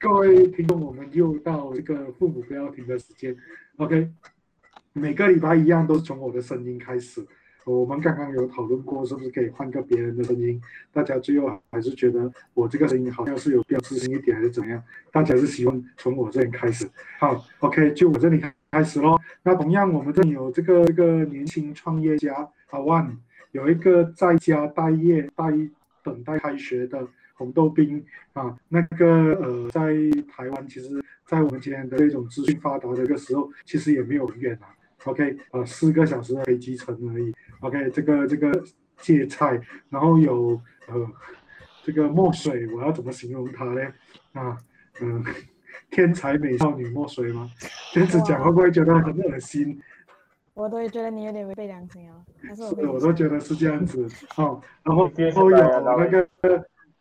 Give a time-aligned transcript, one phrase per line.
[0.00, 3.36] 各位听众，我们又到这个父母不要停的时间
[3.78, 4.08] ，OK。
[4.92, 7.20] 每个礼拜一样，都是从我的声音开始。
[7.64, 10.62] 我们刚刚有讨论过，是不是可以换个别人的声音？
[10.92, 14.80] 大家最后还是觉得我这个声音好像是有标志性一点，还是怎样？
[15.10, 16.88] 大家是希望从我这里开始。
[17.18, 18.40] 好，OK，就我这里
[18.70, 19.18] 开始喽。
[19.42, 23.18] 那同样，我们这里有这个一个年轻创业家阿万，
[23.50, 25.46] 有一个在家待业、待
[26.04, 27.04] 等待开学的。
[27.38, 29.80] 红豆冰啊，那个呃，在
[30.28, 34.66] 台湾，其实，在我们今天的这种资讯发达的一个时候，其实也没有很远啊。
[35.04, 37.32] OK，呃，四个小时的飞机程而已。
[37.60, 38.64] OK，这个这个
[38.98, 41.08] 芥菜，然后有呃
[41.84, 43.80] 这个墨水，我要怎么形容它呢？
[44.32, 44.58] 啊，
[45.00, 45.24] 嗯，
[45.90, 47.48] 天才美少女墨水吗？
[47.92, 49.80] 这样子讲会不会觉得很恶心？
[50.54, 52.20] 我都觉得你有点违背良心啊。
[52.56, 54.04] 是我都觉得是这样子。
[54.34, 56.28] 哦，然后后有那个。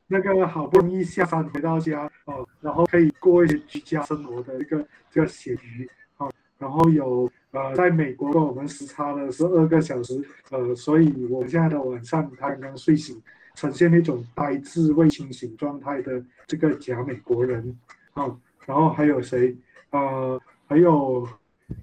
[0.08, 13.22] 那个好不容易下山回到家哦，然后可以过一些居家生活的一个这个咸鱼啊，然后有呃，在美国跟我们时差的十二个小时，呃，所以我现在的晚上他刚刚睡醒，
[13.56, 17.78] 呈现那种呆滞未清醒状态的这个假美国人
[18.14, 18.34] 啊，
[18.66, 19.56] 然后还有谁？
[19.90, 21.28] 呃，还有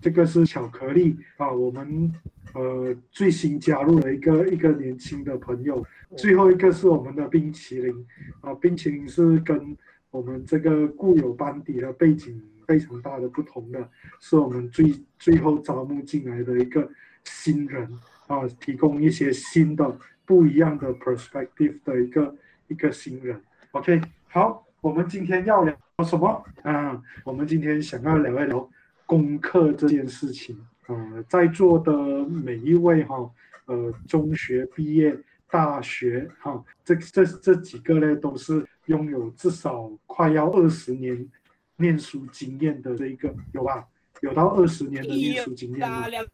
[0.01, 2.13] 这个是巧克力啊，我们
[2.55, 5.85] 呃最新加入了一个一个年轻的朋友。
[6.17, 8.07] 最后一个是我们的冰淇淋
[8.41, 9.77] 啊，冰淇淋是跟
[10.11, 13.91] 我们这个固有班底的背景非常大的不同的，
[14.21, 16.89] 是我们最最后招募进来的一个
[17.25, 17.91] 新人
[18.27, 22.37] 啊，提供一些新的不一样的 perspective 的一个
[22.69, 23.41] 一个新人。
[23.73, 27.03] OK，好，我们今天要聊什么啊？
[27.25, 28.71] 我们今天想要聊一聊
[29.07, 30.95] 功课这件事情啊，
[31.29, 31.93] 在座的
[32.27, 33.31] 每一位哈，
[33.67, 35.17] 呃，中学毕业。
[35.51, 41.29] 大学哈，这这这几个呢，都是拥有至少快要二十年
[41.77, 43.87] 念书经验的这一个，有吧？
[44.23, 46.09] 有到二十年的念书经验吗？
[46.09, 46.27] 两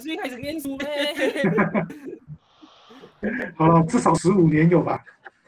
[0.00, 1.14] 岁开始念书呗。
[3.54, 5.04] 好了，至少十五年有吧？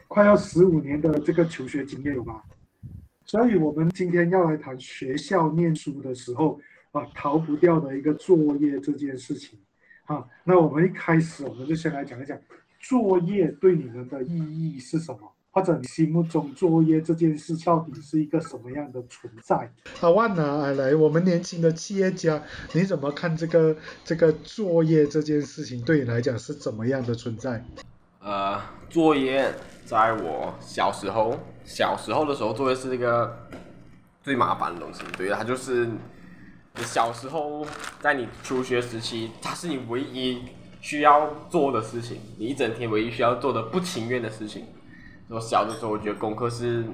[0.07, 2.41] 快要十五年的这个求学经验有吧？
[3.27, 6.57] 所以，我们今天要来谈学校念书的时候
[6.93, 9.59] 啊，逃不掉的一个作业这件事情。
[10.05, 12.37] 好，那我们一开始，我们就先来讲一讲。
[12.79, 15.19] 作业对你们的意义是什么？
[15.51, 19.69] 或者你心目中作业这件事到底是一个什么样的存在？
[19.99, 20.73] 阿万呢？
[20.75, 22.41] 来，我们年轻的企业家，
[22.73, 27.61] 你怎么看这个这个作业这件事情对你来讲是怎么样的存在？
[28.21, 31.37] 呃，作业在我小时候，
[31.67, 33.47] 小时候的时候，作业是一个
[34.23, 35.03] 最麻烦的东西。
[35.15, 37.63] 对，它就是你小时候
[37.99, 40.41] 在你求学时期，它是你唯一。
[40.79, 44.63] 需要做的事情，你一整天唯一需要做的不情愿的事情。
[45.27, 46.85] 我小的时候，我觉得功课是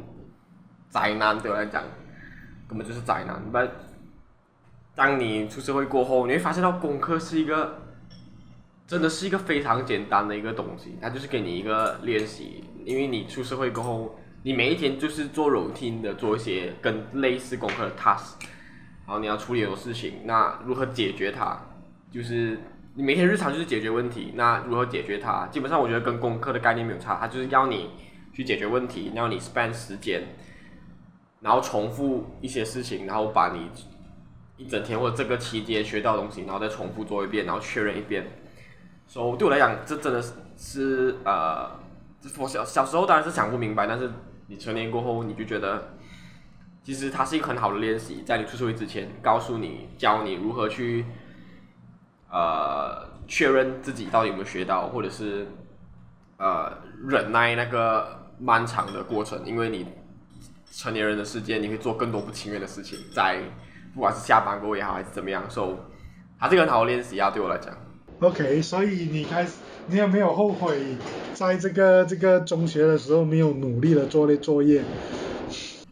[0.90, 1.84] 灾难，对我来讲，
[2.68, 3.44] 根本就是灾难。
[3.52, 3.70] 但
[4.96, 7.82] 当你出社会过后，你会发现到功课是一个，
[8.88, 12.64] 真的是一个非常简单的一个东西，它就是给你一个练习。
[12.86, 18.34] 因为你出社会过后，你每一天就是做 routine 的做一些跟类似功课的 task，
[19.06, 21.58] 然后你要处理很多事情，那如何解决它，
[22.12, 22.60] 就是。
[22.96, 25.48] 你每天日常就是解决问题，那如何解决它？
[25.48, 27.90] 基本上我觉得跟功课的概念没有差，它就是要你
[28.32, 30.22] 去解决问题，要你 spend 时间，
[31.40, 33.68] 然后重复一些事情，然后把你
[34.58, 38.28] 一整天或者这个期间学到的东西，然后再重复做一遍，然后确认一遍。
[39.08, 41.72] 所以对我来讲，这真的是是呃，
[42.38, 44.08] 我小小时候当然是想不明白，但是
[44.54, 45.96] 你成年过后，你就觉得
[46.84, 51.06] 其实它是一个很好的练习，在你出社会之前，告诉你教你如何去。
[52.36, 55.46] 呃，确认自己到底有没有学到，或者是
[56.38, 59.86] 呃忍耐那个漫长的过程，因为你
[60.72, 63.40] 成年人的世界，你会做更多不情愿的事情，在
[63.94, 65.76] 不管是下班过也好，还是怎么样，所以
[66.40, 67.72] 它是个很好的练习啊，对我来讲。
[68.24, 69.58] OK，所以你开始，
[69.88, 70.96] 你有没有后悔
[71.34, 74.82] 在这个这个中学的时候没有努力的做那作业？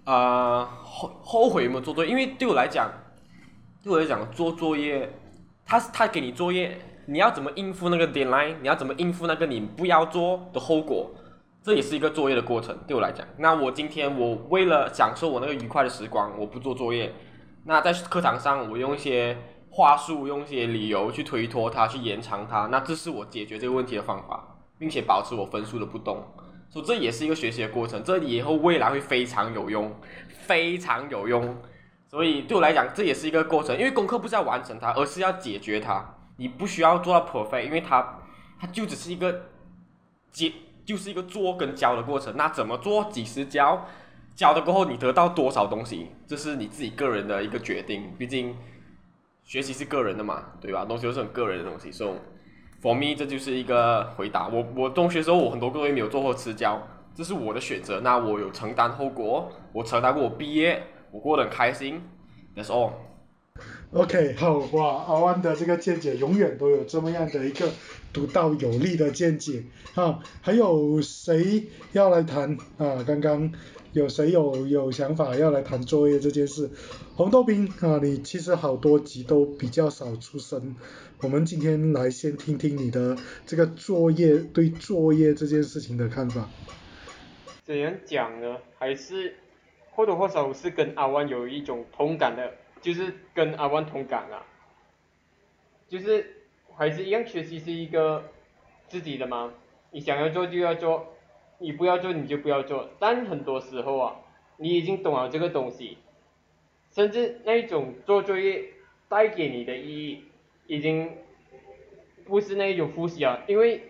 [0.06, 2.10] 呃，后后悔有没有做作业？
[2.10, 2.90] 因为对我来讲，
[3.84, 5.12] 对我来讲做作业。
[5.66, 8.56] 他他给你作业，你要怎么应付那个 deadline？
[8.62, 11.12] 你要怎么应付那个你不要做的后果？
[11.64, 13.26] 这也是一个作业的过程，对我来讲。
[13.38, 17.14] 那我今天我为了享受我那个愉快的时光，我不做作业。
[17.66, 19.38] 那在课堂上，我用一些
[19.72, 22.68] 话术，用一些理由去推脱它，去延长它。
[22.68, 26.24] 那这是我解决这个问题的方法，并且保持我分数的不动。
[26.70, 29.94] 所以这也是一个学习的过程，这以后未来会非常有用，
[30.30, 31.58] 非常有用。
[32.10, 36.18] 所以对我来讲，这也是一个过程，因为功课不是要完成它，而是要解决它。
[36.36, 38.20] 你不需要做到 perfect，因为它，
[38.60, 39.44] 它就只是一个
[40.32, 40.52] 解，
[40.84, 42.36] 就是一个做跟教的过程。
[42.36, 43.86] 那怎么做，几时教，
[44.36, 48.14] 教了过后你得到多少东西，这是你自己个人的一个决定。
[48.18, 48.56] 毕竟
[49.44, 50.86] 学习是个人的嘛，对吧？
[50.86, 51.92] 东西都是很个人的东西。
[51.92, 52.16] So
[52.82, 54.48] for me，这就是一个回答。
[54.48, 58.00] 我我中学时候我很多个月没有做过私教，这是我的选择。
[58.02, 62.02] 那我有承担后果，我承担过我毕业，我过得很开心。
[62.56, 62.92] That's all。
[63.92, 67.70] OK，好哇，阿万的这个见解永远都有这么样的一个
[68.14, 70.20] 独到有力的见解啊！
[70.42, 73.04] 还有谁要来谈啊？
[73.06, 73.52] 刚刚
[73.94, 76.70] 有谁有有想法要来谈作业这件事？
[77.16, 80.76] 红豆冰啊，你其实好多集都比较少出声，
[81.22, 86.50] 我们今天来先听听你的这个作业对作业这件事情的看法。
[87.64, 88.58] 怎样讲呢？
[88.78, 89.36] 还是
[89.92, 92.54] 或多或少是跟阿万有一种同感的。
[92.82, 94.42] 就是跟阿万同感啊，
[95.88, 96.26] 就是
[96.76, 98.24] 还是一样，学习是一个
[98.88, 99.54] 自己的嘛，
[99.92, 101.14] 你想要做就要做，
[101.62, 102.90] 你不要做你就不要做。
[103.00, 104.16] 但很多时候啊，
[104.58, 105.98] 你已经懂了这个东西，
[106.92, 108.66] 甚至那种做作业
[109.08, 110.24] 带给你的意义，
[110.68, 111.12] 已经
[112.26, 113.84] 不是那一种复习啊，因为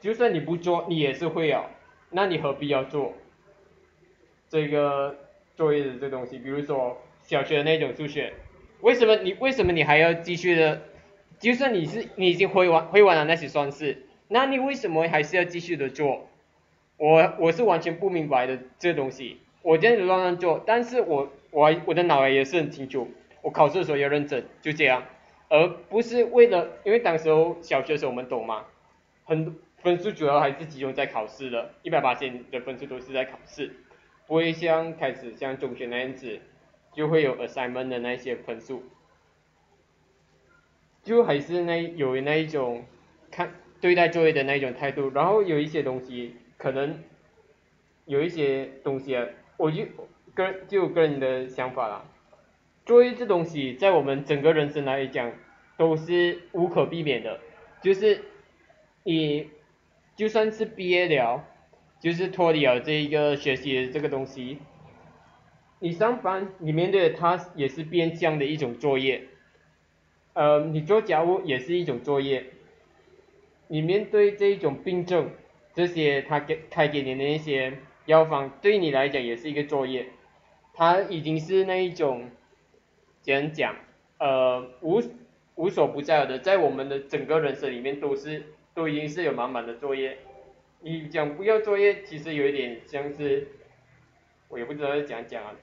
[0.00, 1.64] 就算你不做，你也是会啊，
[2.10, 3.14] 那你何必要做
[4.48, 5.16] 这个
[5.56, 6.38] 作业的这东西？
[6.38, 6.98] 比如说。
[7.20, 8.32] 小学的那种数学，
[8.80, 10.80] 为什么你为什么你还要继续的？
[11.38, 16.27] 就算你是你已经会完会完了那些算式，那你为什么还是要继续的做？
[16.98, 23.08] 我我是完全不明白的这东西，我这样子乱乱做，但是我我我的脑袋也是很清楚，
[23.40, 25.04] 我考试的时候要认真，就这样，
[25.48, 28.66] 而不是为了因为当时候小学的时候我们懂嘛，
[29.24, 33.72] 很分数主要还是集中在考试的，一百八千的分数都是在考试，
[34.26, 36.40] 不会像开始像中学那样子。
[36.94, 38.82] 就会有 assignment 的那些分数，
[41.04, 42.86] 就还是那有那一种
[43.30, 47.02] 看对待作业的那一种态度，然后有一些东西可能
[48.04, 49.26] 有一些东西啊，
[49.56, 49.84] 我就
[50.34, 52.04] 个人就个人的想法啦，
[52.84, 55.32] 作业这东西在我们整个人生来讲
[55.76, 57.40] 都是无可避免的，
[57.80, 58.20] 就是
[59.04, 59.48] 你
[60.16, 61.44] 就算是毕业了，
[62.00, 64.58] 就是脱离了这一个学习的这个东西。
[65.80, 69.28] 你上班，你面对的它也是变相的一种作业，
[70.32, 72.46] 呃，你做家务也是一种作业，
[73.68, 75.30] 你面对这一种病症，
[75.78, 77.72] 这些他给开给你的那些
[78.06, 80.08] 药方，对你来讲也是一个作业，
[80.74, 82.28] 他已经是那一种，
[83.22, 83.76] 怎样讲，
[84.18, 85.00] 呃，无
[85.54, 88.42] 无所不在的，在我们的整个人生里面都是
[88.74, 90.18] 都已经是有满满的作业，
[90.80, 93.46] 你讲不要作业，其实有一点像是，
[94.48, 95.54] 我也不知道怎样讲啊。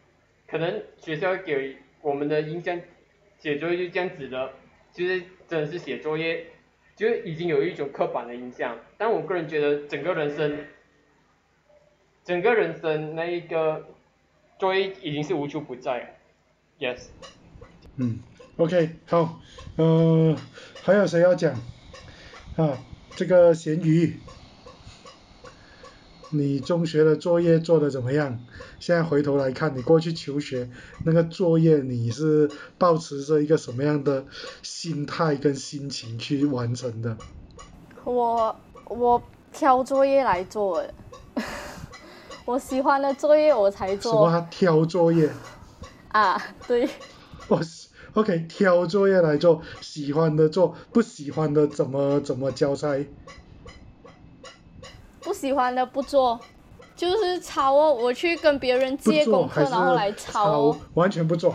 [0.48, 2.80] 可能学校给我们的印象，
[3.38, 4.54] 写作业就这样子的，
[4.94, 6.46] 就是真的是写作业，
[6.96, 8.78] 就已经有一种刻板的印象。
[8.98, 10.66] 但我个人觉得，整个人生，
[12.24, 13.88] 整个人生那一个
[14.58, 16.18] 作业已经是无处不在
[16.80, 17.08] ，yes。
[17.98, 18.20] 嗯
[18.58, 19.40] ，OK，好，
[19.78, 20.36] 呃，
[20.84, 21.54] 还有谁要讲？
[22.56, 22.78] 啊，
[23.16, 24.18] 这个咸鱼。
[26.38, 28.40] 你中学的作业做的怎么样？
[28.80, 30.70] 现在回头来看，你过去求学
[31.04, 34.26] 那个作业，你是保持着一个什么样的
[34.62, 37.18] 心态跟心情去完成的？
[38.04, 38.56] 我
[38.88, 39.22] 我
[39.52, 40.84] 挑作业来做，
[42.46, 44.12] 我喜欢的作业我才做。
[44.14, 45.30] 什么挑作业？
[46.10, 46.88] 啊，对。
[47.48, 47.60] 我
[48.14, 53.06] OK，挑作业来做，喜欢的做，不喜欢的怎么怎么交差？
[55.36, 56.40] 不喜欢的不做，
[56.96, 57.94] 就是抄哦。
[57.94, 60.80] 我去跟别人借功课，然后来抄哦。
[60.94, 61.54] 完全不做。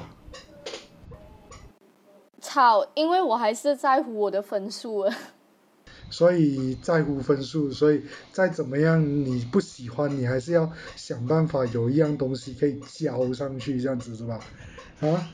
[2.42, 5.08] 抄，因为我还是在乎我的分数。
[6.10, 14.38] 所以在乎分数，所以再怎么样你不喜欢，你还是要想办法有一样东西可以交上去，这样子是吧？
[15.00, 15.26] 啊？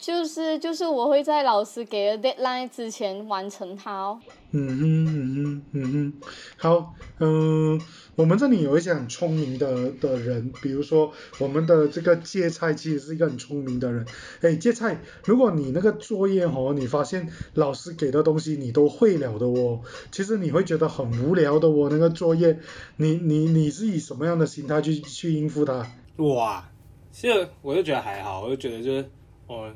[0.00, 4.18] 就是就是我会在老师给的 deadline 之前完成它哦。
[4.52, 6.12] 嗯哼嗯哼嗯哼，
[6.56, 7.80] 好，嗯，
[8.16, 14.06] 我们这里有一些很聪明的的人，比如说我们的这个芥菜其实是一个很聪明的人。
[14.40, 22.58] 哎，芥菜，如果你那个作业哦，你发现老师给的东西你都会了的哦，其实你会觉得很无聊的哦，那个作业，
[22.96, 25.86] 你你你是以什么样的心态去去应付它？
[26.16, 26.68] 哇，
[27.12, 29.08] 其实我就觉得还好，我就觉得就是
[29.46, 29.70] 哦。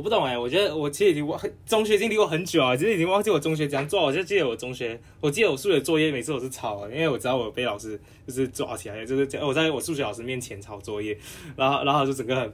[0.00, 4.02] 我不懂哎，我觉得我其实已经忘中学已经离我很久啊，其实已经忘记我中学怎样做。
[4.02, 11.14] 我就记得我中学，我记得我数学作业每次我是抄，因为我知道我被老师就是抓起来，就是我在我数学老师面前抄作业，
[11.54, 12.50] 然后然后就整个很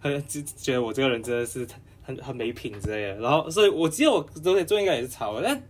[0.00, 1.68] 很就觉得我这个人真的是
[2.00, 3.16] 很很没品之类的。
[3.16, 5.62] 然后所以我记得我中学作业应该也是抄，但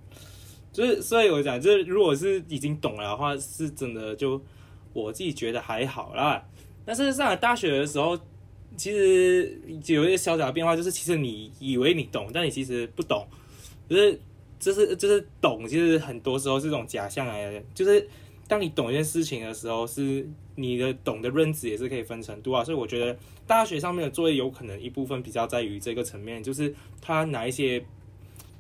[0.72, 4.40] 就是所以我讲就是如果是已经懂了的话，是真的就
[4.92, 6.40] 我自己觉得还好啦。
[6.86, 8.16] 但是上了大学的时候，
[8.78, 13.26] 其实有一些小小的变化，就是其实你以为你懂，但你其实不懂，
[13.88, 14.18] 就是
[14.58, 17.62] 就是就是懂，其实很多时候是这种假象来的。
[17.74, 18.08] 就是
[18.46, 22.64] 当你懂一件事情的时候，是你的懂的认知也是可以分程度啊。
[22.64, 27.84] 所以我觉得大学上面的作业有可能一部分比较在于这个层面，就是他拿一些。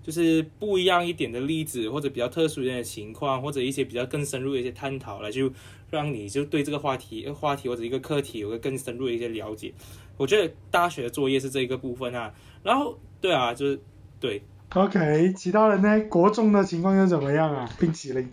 [0.00, 5.52] 就是不一样一点的例子，或者比较特殊一点的情况，或者一些比较更深入的一些探讨，来就
[5.90, 9.70] 让你就对这个话题、话题或者一个课题有个更深入的一些了解。
[10.18, 12.34] 我觉得大学的作业是这一个部分啊。
[12.62, 13.80] 然后，对啊，就是
[14.20, 14.42] 对。
[14.74, 15.98] OK，其他人呢？
[16.10, 17.66] 国中的情况又怎么样啊？
[17.80, 18.30] 冰淇淋。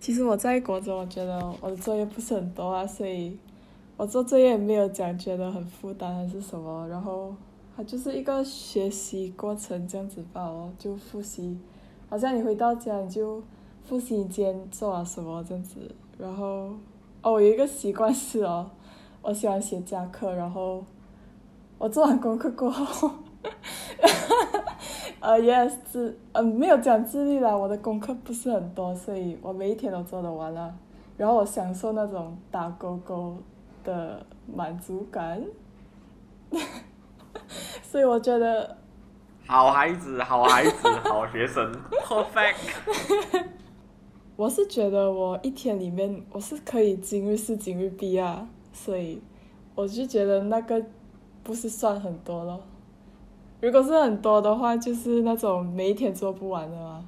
[0.00, 3.38] 其实我在国中，我觉得我的作业不是很多啊，所以
[3.96, 7.32] 我做作业没有讲觉得很负担还是什么，然后
[7.76, 7.84] 它。
[7.84, 11.56] 就是一个学习过程这样子吧哦，就复习，
[12.08, 13.42] 好像你回到家你就
[13.84, 15.76] 复习你今天做了什么这样子，
[16.18, 16.74] 然后
[17.22, 18.70] 哦，我有一个习惯是哦，
[19.22, 20.84] 我喜欢写夹克，然后
[21.80, 23.10] 我做完功课过后，
[25.18, 30.74] 呃，yes，自呃没有讲自律啦，我的功课不是很多，所以我每一天都做得完了，
[31.16, 33.38] 然后我享受那种打勾勾
[33.82, 35.42] 的满足感。
[37.82, 38.76] 所以我觉得，
[39.46, 41.72] 好孩子，好孩子，好学生，
[42.04, 43.46] perfect。
[44.36, 49.22] 我是觉得我一天里面我是可以今日事今日毕啊，所以
[49.74, 50.84] 我就觉得那个
[51.50, 52.62] 不是算很多咯。
[53.60, 57.04] 如果是很多的话，就是那种每一天做不完的嘛。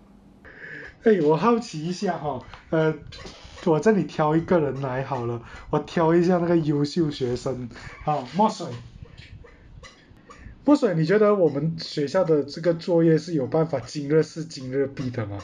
[1.04, 2.92] 哎，我好奇一下哈，呃，
[3.64, 7.68] 我这里挑一个人来好了，我挑一下那个优秀学生，
[8.04, 8.66] 好，墨水。
[10.64, 15.38] 墨水，你觉得我们学校的这个作业是有办法今日事今日毕的吗？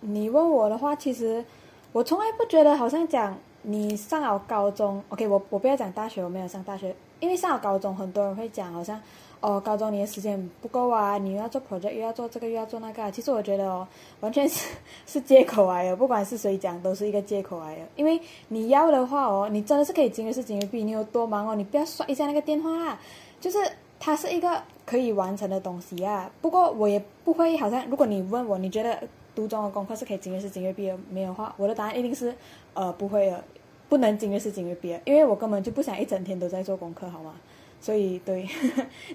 [0.00, 1.44] 你问我的话，其实
[1.92, 9.00] 我从来不觉得好像讲你上了高中，OK，我我不要讲大学，我没有上大学，因为上了高中，很多人会讲好像。
[9.40, 13.12] 哦，高中你的时间不够啊，你又要做 project，又要做这个，又要做那个。
[13.12, 13.86] 其实我觉得哦，
[14.20, 14.70] 完全是
[15.06, 17.82] 是借口来的，不管是谁讲，都是一个借口来的。
[17.94, 18.18] 因为
[18.48, 22.98] 你要的话哦，你真的是可以今日事今日毕，你有多忙哦，你不要刷一下那个电话啦。
[23.38, 23.58] 就是
[24.00, 26.30] 它是一个可以完成的东西啊。
[26.40, 28.98] 不过我也不会好像，如果你问我，你觉得
[29.34, 32.34] 读中的功课是可以今日事今月毕的没有的话，我的答案一定是
[32.72, 33.44] 呃不会的，
[33.88, 37.34] 不能今日事今日毕，因为我根本就不想一整天都在做功课，好吗？
[37.80, 38.48] 所以，对，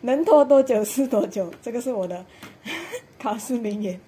[0.01, 2.23] 能拖多久是多久，这个是我的
[3.17, 3.99] 考试名言。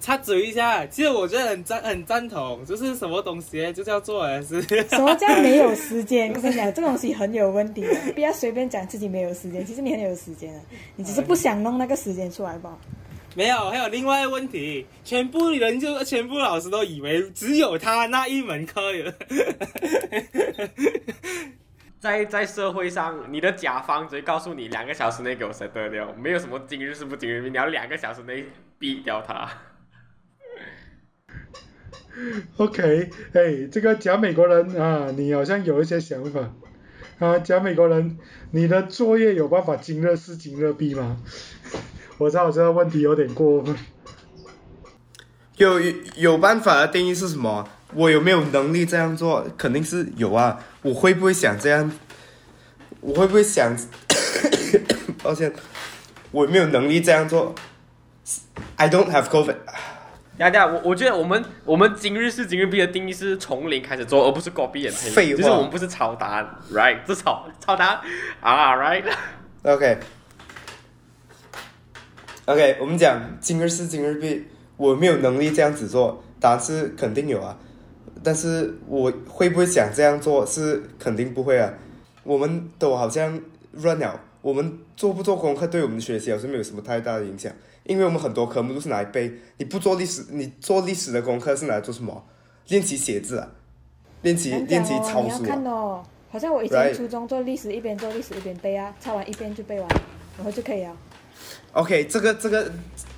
[0.00, 4.60] 插嘴一下，其实我觉得很赞，很赞同，就是什么东西就叫做还是？
[4.62, 6.32] 什么叫没有时间？
[6.34, 10.60] 我跟你讲，这个东西很有问题，不要随便讲自己没有时间，其实你很有时间的，
[10.96, 12.76] 你只是不想弄那个时间出来吧。
[13.34, 19.10] 没有，还有另外一个问题，全部人就全部老师都以为只有他那一门课有。
[21.98, 28.44] 在在社会上，你的甲方只会告诉你两个小时内给我 set 掉，没有什么今日事不今日毕，你要两个小时内
[28.80, 29.48] 毙掉他。
[32.58, 36.52] OK，哎，这个假美国人啊，你好像有一些想法
[37.20, 38.18] 啊，假美国人，
[38.50, 41.22] 你的作业有办法今日事今日毕吗？
[42.22, 43.74] 我知道这个问题有点过分。
[45.56, 45.80] 有
[46.14, 47.68] 有办法的定义是什么？
[47.94, 49.44] 我有没有能力这样做？
[49.58, 50.60] 肯定是有啊。
[50.82, 51.90] 我会不会想这样？
[53.00, 53.76] 我会不会想？
[55.22, 55.52] 抱歉，
[56.30, 57.54] 我没有能力这样做。
[58.76, 59.56] I don't have COVID。
[60.38, 65.12] 呀呀，我我觉得我们我们今日是今日毕的定义是从零开始做，而不是 copy and paste。
[65.12, 67.04] 废话，就是我们不是抄答案，right？
[67.04, 68.00] 是抄抄答案
[68.40, 69.98] 啊，right？OK。
[72.46, 74.44] OK，我们讲今日事今日毕，
[74.76, 77.56] 我没有能力这样子做，答案是肯定有啊。
[78.20, 81.72] 但是我会不会想这样做是肯定不会啊，
[82.24, 87.52] 我们都好像乱了，我们做不做功课对我们的学习好像没有什么太大的影响，
[87.84, 92.24] 因为我们很多科目都是拿来背，你不做历史，你做历史的功课是拿来做什么？
[92.66, 93.48] 练习写字啊，
[94.22, 95.42] 练习练习抄书。
[95.42, 99.88] 你要看哦，好像我以前初中做历史，一边做历史一边背啊，抄完一遍就背完，
[100.36, 100.96] 然后就可以了。
[101.72, 102.70] OK，这个这个，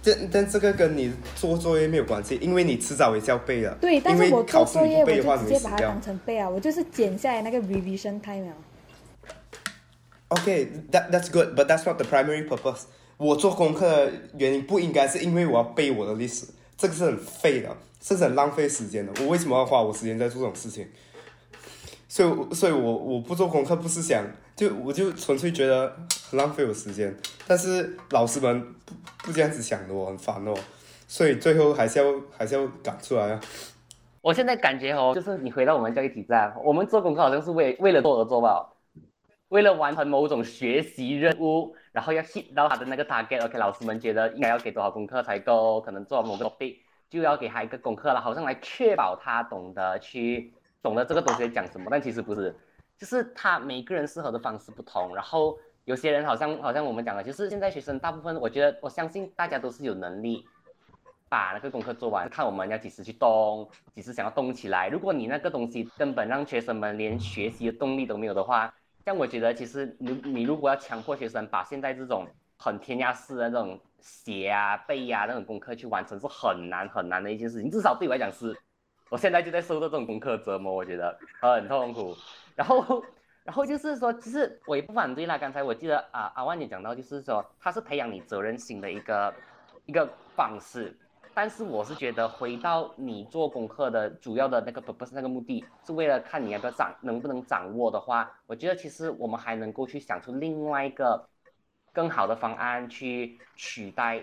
[0.04, 3.74] 但但这个跟你做作业没有关系，因为你迟早也是要背的。
[3.80, 8.54] 对，但是我做作业我就直接把它当成背啊，我就是剪下来那个 revision time 啊。
[10.28, 12.82] OK，that that's good，but that's not the primary purpose。
[13.16, 16.46] 我做功课的原因不应该是因为我要背我的历史，
[16.76, 19.12] 这个是很废的，这是很浪费时间的。
[19.20, 20.86] 我为什么要花我时间在做这种事情？
[22.08, 24.24] 所以，所以我我不做功课不是想。
[24.56, 25.96] 就我就纯粹觉得
[26.30, 28.94] 很浪费我时间，但是老师们不
[29.24, 30.54] 不这样子想的，我很烦哦，
[31.08, 32.04] 所以最后还是要
[32.36, 33.40] 还是要赶出来啊。
[34.20, 38.72] 我现在感觉哦，就是你回到我们教育体制啊，我们做功课好像是为为了做而做吧，
[39.48, 46.76] 为了完成某种学习任务，然后要 hit 到他的那个 target，OK，老师们觉得应该要给多少功课才够，可能做某个 topic
[47.10, 52.56] 就要给他一个功课了，好像来确保他懂得去懂得这个东西讲什么，但其实不是，
[52.98, 60.44] 就是他每个人适合的方式不同，然后有些人好像好像我们讲的，就是现在学生大部分，我觉得我相信大家都是有能力。
[61.26, 64.88] 把那个功课做完，看我们要几时去动，几时想要动起来。
[64.88, 68.72] 如果你那个东西根本让学生们连学习的动力都没有的话，
[69.04, 72.24] 像我觉得其实你你如果要强迫学生把现在这种
[72.56, 77.68] 很填鸭式的那种写啊背啊那种功课去完成，是很难很难的一件事情。
[77.68, 78.56] 至少对我来讲是，
[79.14, 82.16] 我现在就在受到这种功课折磨，我觉得很痛苦。
[82.56, 83.04] 然后
[83.44, 85.38] 然后就是说，其实我也不反对啦。
[85.38, 89.32] 刚才我记得啊阿万也讲到，就是说他是培养你责任心的一个
[89.86, 90.04] 一个
[90.34, 90.92] 方式。
[91.32, 101.24] 但是我是觉得，回到你做功课的主要的那个不是那个目的，是为了看你要不要掌能不能掌握的话，我觉得其实我们还能够去想出另外一个
[101.92, 104.20] 更好的方案去取代，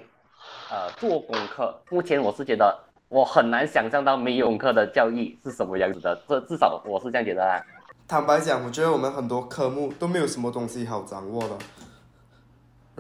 [0.70, 1.82] 呃，做功课。
[1.90, 2.78] 目前我是觉得
[3.12, 7.62] 我很难想象到没有课的教育是什么样子的，这至少我是这样觉得啦。
[8.08, 11.58] 坦白讲，我觉得我们很多科目都没有什么东西好掌握的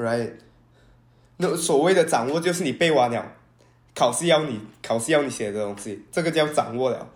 [0.03, 0.33] ，right？
[1.37, 3.25] 那所谓的掌握就是你背完了。
[3.95, 7.07] 考试要你考试要你写的东西，这个叫掌握了。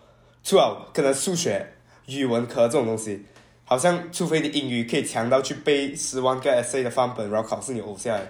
[0.42, 1.74] 除了可能数学、
[2.08, 3.26] 语文科这种东西，
[3.66, 8.22] 好像除非你英语可以强到去背十万个 essay 的范本，然后考试你呕下来。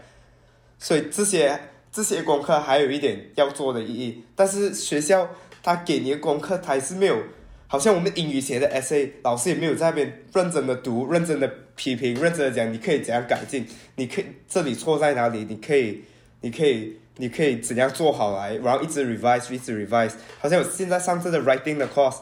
[0.80, 1.60] 所以这些
[1.96, 5.30] 这些功课还有一点要做的意义，但是学校
[5.64, 7.18] 他给你的功课他还是没有，
[7.68, 16.04] 好像我们英语写的 essay，老师也没有在那边认真的读、认真的批评、认真的讲，你可以怎样改进，你可以这里错在哪里，你可以，
[16.42, 17.00] 你可以。
[17.18, 20.12] 你可以怎样做好来，然后一直 revise，一直 revise。
[20.38, 22.18] 好像我现在上这个 writing 的 course，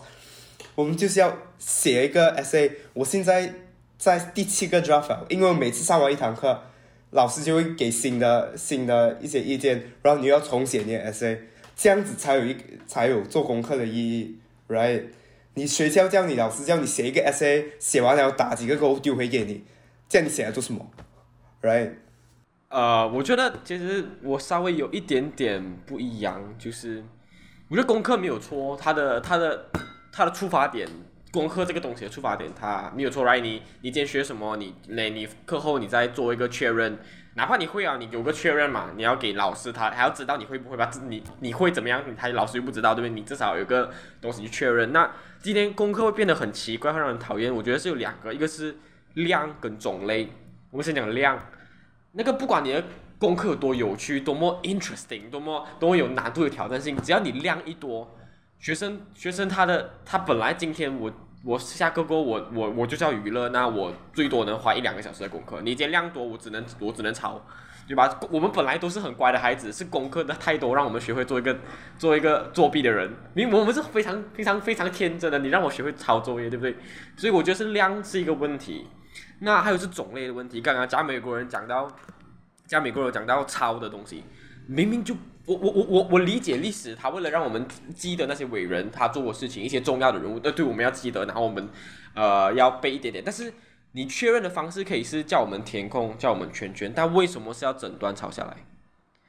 [0.75, 2.71] 我们就是要写一个 essay。
[2.93, 3.55] 我现在
[3.97, 6.61] 在第七个 draft，因为我每次上完一堂课，
[7.13, 11.37] 老师就会给新的新的一些意见，然后你要重写你的 essay，
[11.75, 15.05] 这样子才有一才有做功课的意义，right？
[15.53, 19.63] 你学校叫你老师叫你写一个 essay，写完了打几个勾丢回给你，
[20.09, 20.89] 这样你写来做什么
[21.61, 21.91] ，right？
[22.69, 27.03] 呃，我觉得其实我稍微有一点点不一样，就是
[27.69, 29.69] 我觉得功课没有错，它的它的
[30.11, 30.89] 它的出发点，
[31.33, 33.41] 功课这个东西的出发点，它没有错，right？
[33.41, 36.99] 你你今天学什么，你那你课后你再做一个确认，
[37.33, 43.19] 哪怕你会啊，你有个确认嘛，你要给老师他还要知道你会不会吧，你你会怎么样，他老师又不知道，对不对？
[43.19, 43.91] 你至少有个
[44.21, 44.93] 东西去确认。
[44.93, 45.09] 那
[45.41, 47.51] 今天功课会变得很奇怪，会让人讨厌。
[47.51, 48.77] 我觉得是有两个，一个是
[49.15, 50.29] 量跟种类。
[50.69, 51.39] 我们先讲量。
[52.11, 52.83] 那个不管你的
[53.17, 58.15] 功课有多有趣，多么 interesting，多么多么有难度、有挑战性，只要你量一多，
[58.59, 61.11] 学生学生他的他本来今天我
[61.43, 65.59] 我下课过我我我就叫娱乐，那我最多能花一两个小时的功课。
[65.61, 67.45] 你今天量多，我只能我只能抄，
[67.85, 68.17] 对吧？
[68.31, 71.59] 我们本来都是很乖的孩子，是功课的太多，让我们学会做一个
[71.99, 73.11] 做一个作弊的人。
[73.33, 76.77] 明我们是非常非常非常天真的，你让我学会抄作业，对不对？
[77.17, 78.87] 所以我觉得是量是一个问题。
[79.39, 80.61] 那还有是种类的问题。
[80.61, 81.89] 刚刚讲美国人讲到，
[82.65, 84.23] 讲美国人讲到抄的东西，
[84.65, 85.13] 明明就
[85.45, 91.69] 我我我我我理解历史，他为了让我们记得那些伟人，他做过事情，一些重要的人物，呃，对，我们要记得，然后我们
[92.15, 93.21] 呃要背一点点。
[93.25, 93.53] 但是
[93.91, 98.55] 你确认的方式可以是叫我们填空，叫我们圈圈，但为什么是要整段抄下来？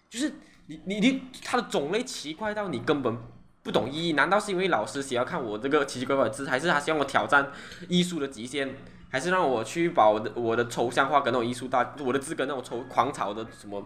[0.09, 0.33] 就是
[0.67, 3.19] 你你你，它的种类奇怪到你根本
[3.63, 4.13] 不懂意义。
[4.13, 7.51] 难道是因为老师想要看我这个奇奇怪怪的字，还是他希望我挑战
[7.89, 8.77] 艺术的极限？
[9.11, 13.81] 还是让我去把我的我的抽象画跟那种艺术大，我的字跟那种抽狂草的什么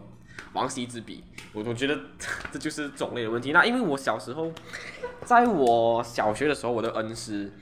[0.52, 1.22] 王羲之比，
[1.52, 1.98] 我我觉得
[2.50, 3.52] 这就是种类的问题。
[3.52, 4.52] 那因为我小时候，
[5.24, 7.52] 在我小学的时候，我的恩师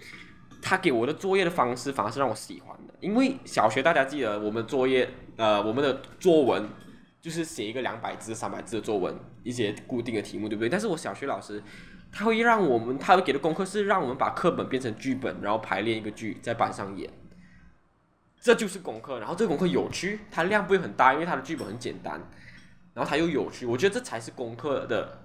[0.63, 2.95] 他给我的作业的方式反而是让我喜欢的。
[3.01, 6.69] 因为小学大家记得我们作业，呃，我们的作文
[7.21, 10.69] 就是写一个两百字、三百字的作文，一些固定的题目，对不对？
[10.69, 11.63] 但是我小学老师
[12.11, 17.11] 他会让我们，他会给的功课是让我们把课本变成剧本，然后排练一个剧在板上演。
[18.41, 22.21] 这就是功课，然后这个功课有趣，它量不会很大，因为它的剧本很简单，
[22.97, 25.19] 然后它又有趣，我觉得这才是功课的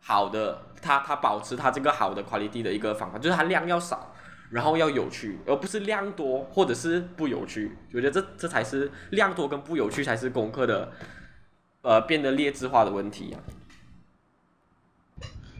[0.00, 4.12] 好的，它它保持它这个好的 quality 的一个方法，就是它量要少，
[4.50, 10.90] 然后要有趣，而不是量多或者是不有趣，我觉得这这才是量多跟不有趣才是功课的，
[11.82, 13.38] 呃，变得劣质化的问题啊。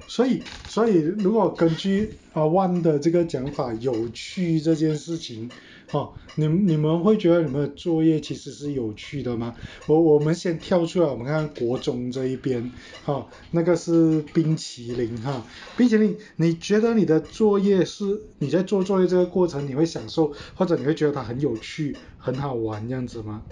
[0.09, 5.49] 所以所以如果根据啊万的这个讲法，有趣这件事情，
[5.93, 9.55] 哦，你你们会觉得你们的作业其实是有趣的吗？
[9.87, 12.71] 我我们先跳出来，我们看国中这一边，
[13.05, 15.43] 哈、那个是冰淇淋哈，
[15.77, 23.43] 冰淇淋，你觉得你的作业是你在做作业这个过程，你会享受，或者你会觉得它很有趣、很好玩这样子吗？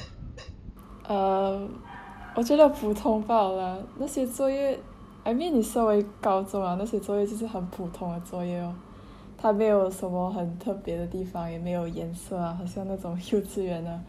[1.09, 1.67] 呃，
[2.35, 4.79] 我觉得普通罢了，那些作业
[5.23, 8.75] ，I mean 你身为高中啊，那些作业就是很普通的作业哦，
[9.47, 14.03] 它没有什么很特别的地方，也没有颜色啊，好像那种 幼稚园啊，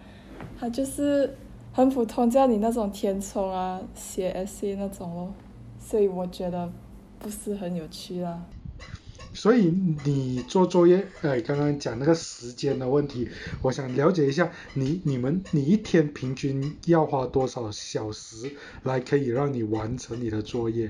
[0.60, 1.32] 它就是
[1.72, 5.32] 很普通，叫你那种填充啊、写 essay 那种咯，
[5.80, 6.68] 所以我觉得
[7.20, 8.44] 不是很有趣啦。
[9.32, 9.72] 所以
[10.04, 13.30] 你做作业，呃，刚刚讲那个时间的问题，
[13.62, 20.90] 我想了解一下，你你们你一天平均要花多少小时来可以让你完成你的作业？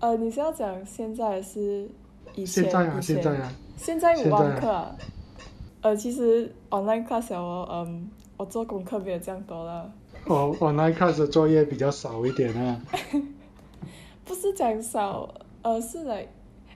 [0.00, 1.88] 呃，你是要讲现在还是
[2.38, 2.64] 以前？
[2.64, 4.96] 现在啊，现在啊，现在现在网课啊，
[5.80, 9.92] 呃，其实 online class 我嗯，我做功课没有这样多了，
[10.26, 12.80] 我，online class 的作业比较少一点啊。
[14.24, 15.28] 不是讲少，
[15.62, 16.26] 呃，是来，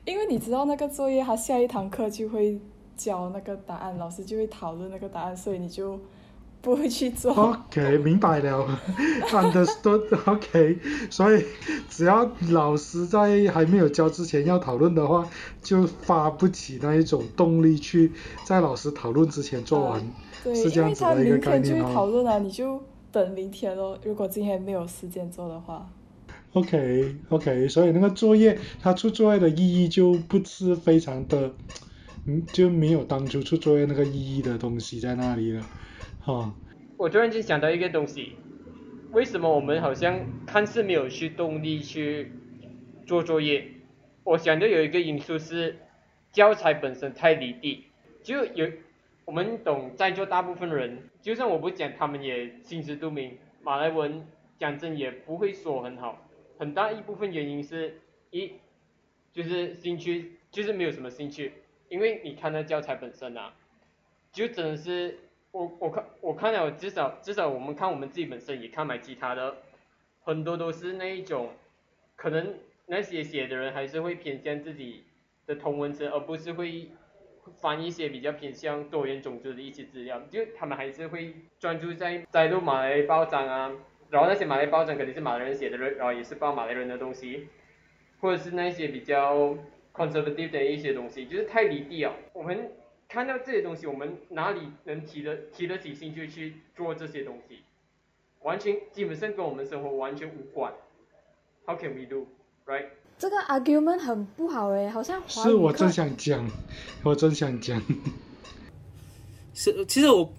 [0.05, 2.59] 因为你知道那个作业，他下一堂课就会
[2.97, 6.01] 教那个答案，老师就会讨论那个答案，所以你就
[6.63, 7.33] 不会去做。
[7.35, 8.81] OK，明白了
[9.31, 10.03] ，understood。
[10.25, 10.79] OK，
[11.11, 11.45] 所以
[11.91, 15.29] 只要老师在还没有教之前要讨论的话，
[15.61, 18.13] 就发不起那一种动力去
[18.45, 20.01] 在老师讨论之前做完。
[20.45, 23.99] 对，是这样子的一个概念哦讨论啊，你就等明天咯。
[24.05, 25.89] 如果今天没有时间做的话
[26.53, 31.53] ，OK OK，所以那个作业他出作业的意义就不是非常的，
[32.27, 35.63] 嗯，就没有当初出作业那个意义的东西在那里了，
[36.25, 36.55] 哈、
[36.97, 38.37] 我突然间想到一个东西，
[39.11, 42.31] 为什么我们好像看似没有去动力去
[43.05, 43.67] 做作业？
[44.23, 45.77] 我想到有一个因素是
[46.31, 47.87] 教材本身太离地，
[48.23, 48.71] 就有
[49.25, 54.25] 我们懂在座大部分人，就算我不讲，他们也心知肚明，马来文
[54.57, 56.25] 讲真也不会说很好，
[56.57, 57.99] 很大一部分原因是
[58.31, 58.53] 一
[59.33, 61.53] 就是兴趣就是没有什么兴趣，
[61.89, 63.55] 因为你看那教材本身啊，
[64.31, 65.19] 就真的是
[65.53, 69.57] 我我看我看了至少至少我们看我们自己本身也看买其他的，
[70.23, 71.51] 很多都是那一种，
[72.17, 72.55] 可能
[72.87, 75.05] 那些写的人还是会偏向自己
[75.47, 76.89] 的同文词，而不是会
[77.61, 83.71] 翻一些比较偏向多元种族的一些资料，就他们还是会专注在摘录马来报章啊，
[84.09, 87.49] 然后那些马来报章肯定是马来人写的，然后也是报马来人的东西，
[88.21, 89.55] 或者是那些比较
[89.93, 92.15] conservative 的一些东西，就是太离地了。
[92.33, 92.71] 我们
[93.13, 97.59] 看到这些东西，我们哪里能提得提得起兴趣去做这些东西？
[98.41, 100.73] 完全基本上跟我们生活完全无关。
[101.67, 102.27] How can we do,
[102.65, 102.87] right?
[103.19, 106.49] 这个 argument 很不好诶，好像是我真想讲，
[107.05, 107.83] 我真想讲，
[109.53, 110.33] 是，其实我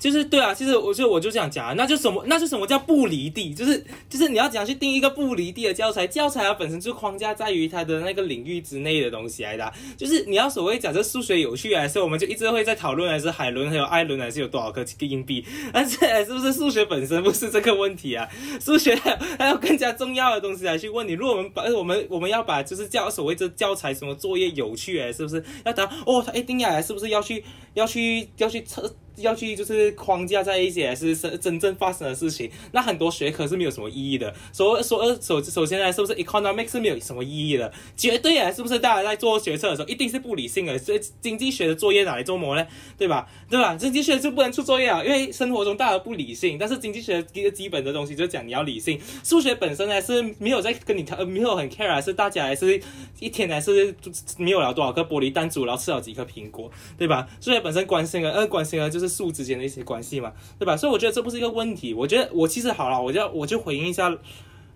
[0.00, 6.06] 就是对啊，其实我就我就这样讲啊，那就什么，那就什么叫不离地，就是就是你要怎样去定一个不离地的教材？
[6.06, 18.26] 教材啊本身就框架在于它的那个领域之内的东西来的、就是你要所谓讲这数学有趣还是我们就一直会在讨论还是海伦还有艾伦还是有多少颗硬币， 但是是不是数学本身不是这个问题啊？
[18.58, 21.12] 数学还有还有更加重要的东西来去问你。
[21.12, 26.22] 如果我们把我们我们要把就是教所谓这教材什么作业有趣哎，是不是要答哦？
[26.26, 28.90] 他一定要来，是不是要去要去要去测？
[29.20, 34.32] 要去就是框架在一些还是真真正发生的事情，那很多学科是没有什么意义的。
[34.52, 37.72] 首首首首先呢，是不是 economics 是没有什么意义的？
[37.96, 40.78] 绝对啊，是不是大家在做决策的时候一定是不理性的？
[40.78, 42.66] 所以经济学的作业拿来做么呢？
[42.96, 43.28] 对吧？
[43.48, 43.74] 对吧？
[43.74, 46.56] 经济学就不能出作业啊，因为生活中大家不理性。
[46.58, 49.00] 但是经济学一个基本的东西就讲你要理性。
[49.24, 52.80] 数学本身呢是没有在跟你谈没有很 care，还是大家还是
[53.18, 53.94] 一天还是
[54.36, 57.28] 没有了多少颗玻璃弹珠，然后吃了几颗苹果，对吧？
[57.40, 60.76] 数学本身关心的呃关心的就是数之间的一些关系嘛，对吧？
[60.76, 61.92] 所以我觉得这不是一个问题。
[61.92, 64.16] 我觉得我其实好了，我就我就回应一下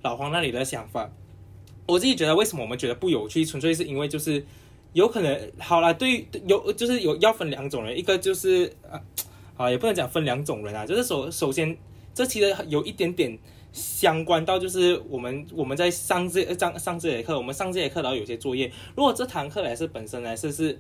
[0.03, 1.09] 老黄那里的想法。
[1.87, 4.44] 我自己觉得为什么我们觉得不有趣，纯粹是因为就是
[4.92, 9.01] 有可能好了，对于有就是有要分两种人，一个就是啊
[9.57, 11.77] 啊也不能讲分两种人啊，就是首首先
[12.12, 13.38] 这其实有一点点。
[13.75, 20.79] 相关到就是我们我们在上这上上这节课，我们上这节课然后有些作业，如果这堂课来是本身来是是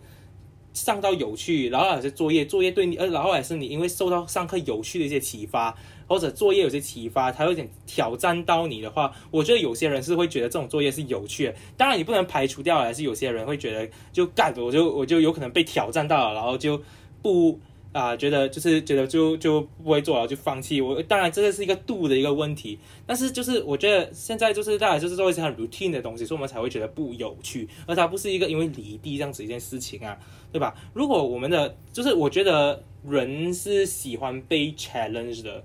[0.74, 5.74] 上到有趣，然后有些作业，作业对你，呃，然后也是你因为受到上课有趣的一些启发，
[6.06, 11.54] 或者作业有些启发，它有点挑战到你的话，我觉得有些人是会觉得这种作业是有趣的。
[11.76, 16.82] 当然，你不能排除掉，还是有些人会觉得就干，我就我就有可能被挑战到了，然后就
[17.22, 17.58] 不
[17.92, 20.80] 啊，觉得就是觉得就就不会做了，就放弃。
[20.80, 30.18] 我当然这个是一个度的一个问题，但是就是我觉得现在就是大家就是做一些很 routine 的东西，所以我们才会觉得不有趣，而它不是一个因为离地这样子一件事情啊，
[30.54, 30.74] 对吧？
[30.94, 35.64] 如果我们的就是我觉得人是喜欢被 challenge 的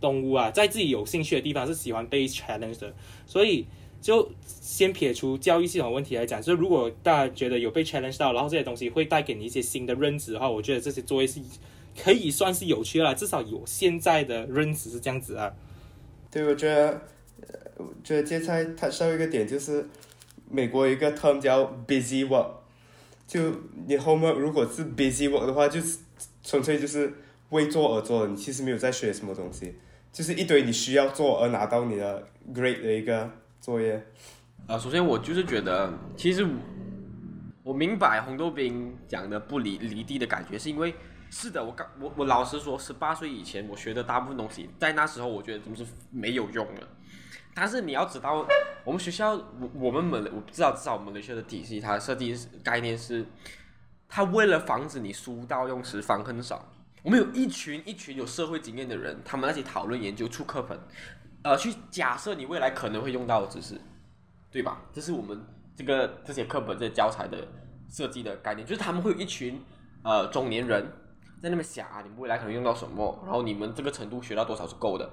[0.00, 2.92] 动物啊，在自己有兴趣的地方是喜欢被 challenge 的，
[3.24, 3.64] 所以。
[4.02, 11.38] 就先撇除教育系统问题来讲，就如果大家觉得有被 challenge 到，然后这些东西会带给你一些新的认知的话，我觉得这些作业是
[11.96, 15.54] 可以算是有趣的，至少有现在的认知是这样子啊。
[16.32, 17.00] 对，我觉得，
[17.76, 19.88] 我觉得芥菜它稍微一个点就是，
[20.50, 22.48] 美国一个 term 叫 busy work，
[23.32, 23.40] 就
[23.86, 26.00] 你 homework 如果是 busy work 的话，就是
[26.42, 27.14] 纯粹就是
[27.48, 29.76] 为做而做的，你其实没有在学什么东西，
[30.12, 33.30] 就是一堆你需要做而拿到你的 grade 的一个。
[33.62, 34.04] 作业，
[34.66, 36.44] 啊，首先我就是觉得，其实
[37.62, 40.92] 我明白红豆冰讲的不离离地的感觉，是因为
[41.30, 46.82] 是的，我刚我我老实说，十八岁以前我学的大部分东西，在那时候我觉得都是没有用的。
[47.54, 48.44] 但是你要知道，
[48.84, 53.24] 我们学校我我们门我不知道至少我们学校的体系，它设计概念是，
[54.08, 60.78] 它为了防止你书到用时方恨少，我们有一群一群有社会经验的人，他们那些讨论研究出课本。
[61.44, 63.80] 呃，去假设你未来可能会用到的知识，
[64.50, 64.82] 对吧？
[64.92, 67.48] 这是我们这个这些课本、这些教材的
[67.90, 69.60] 设计的概念，就是他们会有一群
[70.04, 70.86] 呃中年人
[71.42, 75.10] 在那边想啊，你们未来可能用到什么，然后你们这个程度学到多少是够的，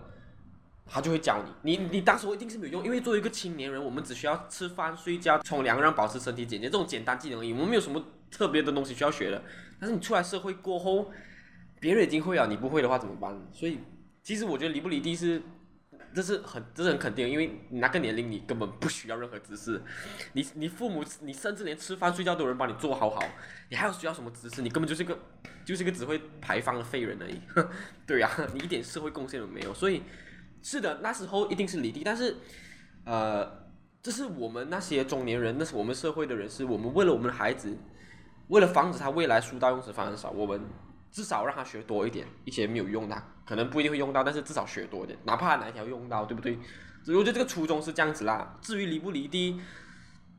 [0.89, 1.78] 他就会教你。
[1.78, 9.41] 你你当时我一定是没有用，因为作为一个青年人，我们只需要吃饭、睡觉、冲凉，让保持身体简洁这种简单技能而已，我们没有什么特别的东西需要学的。
[9.80, 11.12] 但是你出来社会过后，
[11.80, 13.39] 别人已经会了，你不会的话怎么办？
[13.52, 13.80] 所以
[14.23, 15.41] 其实我觉得离不离地是。
[16.12, 19.80] 这是很，这是很肯定，因为你那个年龄，你根本不需要任何知识，
[20.34, 23.23] 你你父母，你甚至连吃饭睡觉都有人帮你做好好，
[23.69, 24.63] 你还要需要什么知识？
[24.63, 25.15] 你根本就是个，
[25.63, 27.39] 就是个只会排放的废人而已。
[28.08, 29.71] 对呀，你一点社会贡献都没有。
[29.71, 30.02] 所以，
[30.62, 32.38] 是的，那时候一定是离地，但是，
[33.06, 33.67] 呃，
[34.02, 37.78] 这是我们那些中年人，那是我们社会的人，是我们为了我们的孩子，
[38.48, 40.62] 为了防止他未来书到用时方恨少，我们。
[41.12, 46.56] 至少让他学多一点，一些没有用的，可能不一定会用到，但是至少学多一点，哪怕哪一条用到，对不对？
[47.08, 48.56] 我觉得这个初衷是这样子啦。
[48.62, 49.60] 至于离不离地，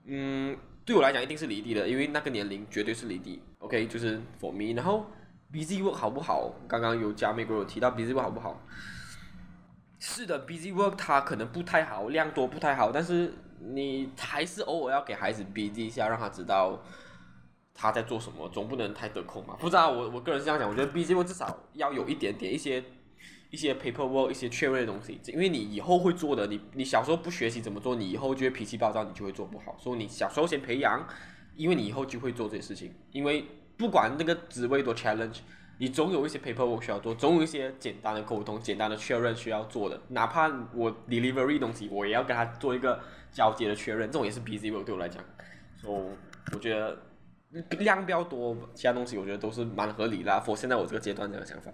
[0.04, 3.42] 嗯，对我来讲一定是离地的，因为那个年龄绝对是离地。
[3.58, 4.72] OK，就是 for me。
[4.76, 5.10] 然后
[5.52, 6.54] busy work 好不好？
[6.68, 8.64] 刚刚有加美国有提到 busy work 好不好？
[10.00, 16.82] 是的，busy work 它可能不太好，量多不太好，但是你还是偶尔要给孩子 busy 一下，让他知道。
[17.72, 19.56] 他在做什么，总不能太得空嘛？
[19.58, 22.84] 不知道，我我个人是这样讲，我觉得 B G work 至少要有一点点一些
[23.48, 29.74] 一些 paper work，一些确认的东西，因为你以后会做的，你你小时候不学习怎么做，你以后就会脾气暴躁，你就会做不好。
[29.78, 31.08] 所以你小时候先培养，
[31.56, 32.92] 因为你以后就会做这些事情。
[33.12, 33.46] 因为
[33.78, 35.38] 不管那个职位多 challenge，
[35.80, 39.98] 你总有一些 paper work 需要做，总有一些简单的沟通、简单的确认需要做的。
[40.08, 43.00] 哪怕我 delivery 东西，我也要跟他做一个
[43.32, 45.24] 交接的确认，这种也是 B G work 对我来讲。
[45.76, 46.02] 所以
[46.52, 46.96] 我觉得。
[47.80, 50.30] 量比较多，其他东西我觉得都是蛮合理的。
[50.46, 51.72] for 现在我这个阶段这个想法。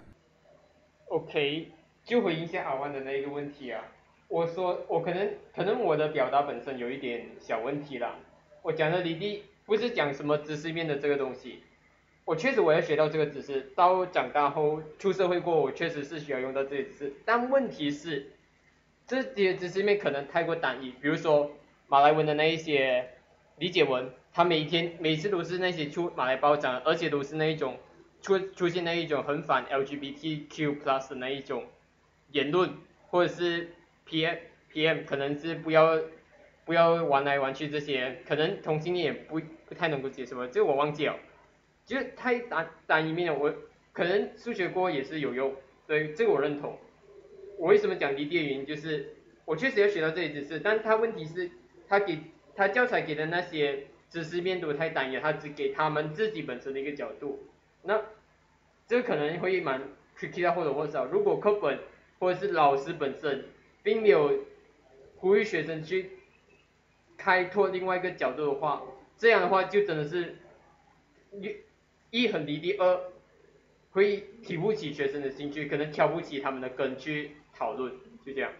[1.09, 1.71] OK，
[2.03, 3.85] 就回应一下阿万的那一个问题啊。
[4.29, 8.14] 我说我可能可能我的表达本身有一点小问题啦。
[8.62, 11.64] 我讲的离地不是讲什么知识面的这个东西。
[12.27, 17.12] 我确实我要学到这个知识，到长大后出社会过，我确实是需要用到这些知识。
[17.25, 18.33] 但问题是，
[19.07, 20.91] 这些知识面可能太过单一。
[21.01, 21.51] 比如说
[21.87, 23.09] 马来文的那一些
[23.57, 24.11] 理解文。
[24.35, 27.79] 他每天每次都是那些出马来包章，而且都是那一种
[28.21, 31.65] 出出现那一种很反 LGBTQ plus 的那一种
[32.33, 32.71] 言论，
[33.09, 33.71] 或者是
[34.07, 34.37] PM
[34.71, 35.99] PM 可能是不要
[36.67, 41.17] 不要玩来玩去这些，可能同性恋也不不太能够接受，这个我忘记了，
[41.87, 43.38] 就是太单单一面了。
[43.38, 43.55] 我
[43.94, 45.55] 可能数学过也是有用，
[45.87, 46.79] 对这个我认同。
[47.59, 49.14] 我为什么讲离地的原因就是，
[49.46, 51.51] 我确实要学到这些知识，但他问题是，
[51.88, 52.18] 他给
[52.55, 53.87] 他教材给的那些。
[54.09, 57.42] 知识面都太单一，他只给他们自己本身的一个角度，
[57.83, 58.01] 那
[58.87, 59.83] 这个可能会蛮
[60.16, 61.05] tricky 的或者或少。
[61.07, 61.81] 如果课本
[62.20, 63.46] 或者是老师本身
[63.83, 64.44] 并没有
[65.16, 66.12] 呼吁学生去
[67.16, 68.81] 开拓另外一个角度的话，
[69.18, 70.37] 这样的话就真的是
[72.11, 73.01] 一很离地，二
[73.90, 77.92] 会提不起学生的兴趣，可能挑不起他们的根去讨论，
[78.25, 78.51] 就这样。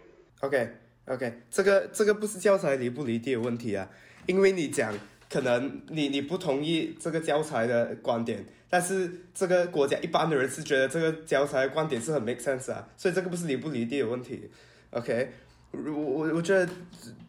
[0.41, 0.69] OK
[1.05, 3.89] OK，这个这个不是教材离不离地的问题啊，
[4.25, 4.93] 因为你讲。
[5.29, 14.49] 可能你你不同意这个教材的观点，但是这个国家一般的人是觉得这个教材观点是很 make sense 啊，所以这个不是离不离地的问题
[14.91, 15.33] ，OK？
[15.71, 16.67] 我我我觉得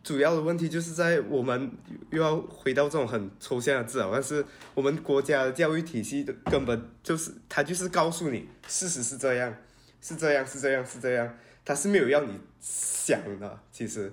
[0.02, 1.70] 主要的问题就是在我们
[2.10, 9.54] 又要回到这种很抽象的字啊，但是我们国家的教育体系的根本就是它就是告诉你事实是这样，
[10.00, 13.58] 是这样，是这样，是这样，它是没有要你想的。
[13.70, 14.12] 其实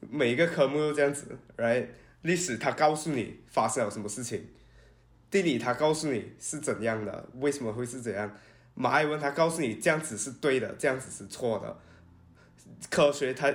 [0.00, 1.86] 每一个科目都这样子，right？
[2.22, 4.46] 历史它告诉你发生了什么事情，
[5.30, 8.32] 地理它告诉你是怎样的，为什么会是怎样，
[8.74, 11.76] 马来文它告诉你这样子是对的，这样子是错的。
[12.90, 13.52] 科学它，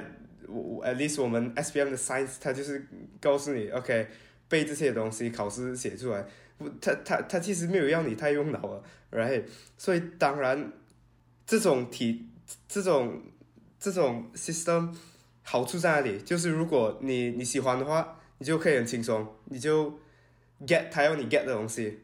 [0.47, 2.87] 我我 at least 我们 S P M 的 science 它就是
[3.19, 4.07] 告诉你，OK
[4.49, 6.25] 背这些东西，考试写出来，
[6.57, 9.43] 不，它它它其实没有要你太用脑了，right？
[9.77, 10.71] 所以当然，
[11.45, 12.29] 这种题，
[12.67, 13.21] 这种
[13.79, 14.95] 这种 system
[15.43, 16.19] 好处在哪里？
[16.19, 19.99] 就是如果你你喜欢的话，你就可以很轻松，你就
[20.65, 21.99] get 他要你 get 的东西，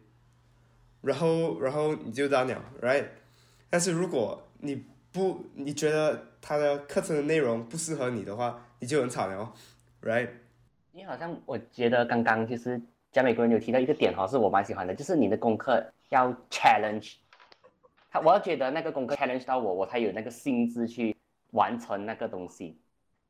[1.02, 3.06] 然后然后你就当鸟，right？
[3.70, 9.54] 但是如果你不，你觉得他的课程的内容不适合你的话，你就很惨了
[10.02, 10.30] ，right？
[10.92, 12.80] 因为好像我觉得刚刚其实
[13.14, 17.14] 加美国人有提到一个点哈，是我蛮喜欢的，就是你的功课要 challenge，
[18.12, 21.16] 他我要觉得那个功课 challenge 到我，我才有那个心智去
[21.52, 22.78] 完成那个东西，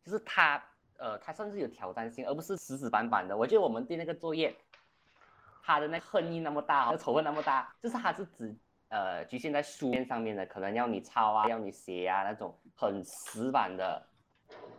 [0.04, 0.60] 就是他
[0.98, 3.38] 呃，他算是有挑战性，而不是死死板板的。
[3.38, 4.56] 我觉得我们对那个作业，
[5.64, 8.56] 他的那恨意那么大，仇恨那么大，就是他是指。
[8.94, 14.06] 呃，局限在书面上面的，可能要你抄啊，要你写啊，那种很死板的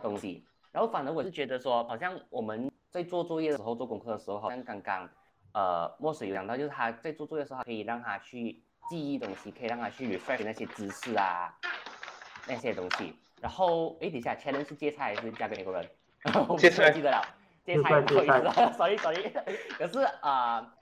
[0.01, 0.47] 东西。
[0.71, 5.11] 然后，反而我是觉得说，好像我们在做作业的时候，做功课的时候，好像刚刚，
[5.53, 11.53] 呃，墨水有讲到，就是他在做作业的时候，可以让他去记忆东西，可以让他去 refresh 那些知识啊，
[12.47, 13.17] 那些东西。
[13.41, 15.85] 然后，哎，等一下，前人是芥菜还是嫁给美国人？
[16.57, 17.21] 芥菜记得了，
[17.65, 19.33] 芥菜不好意思，sorry sorry。
[19.77, 20.73] 可是啊。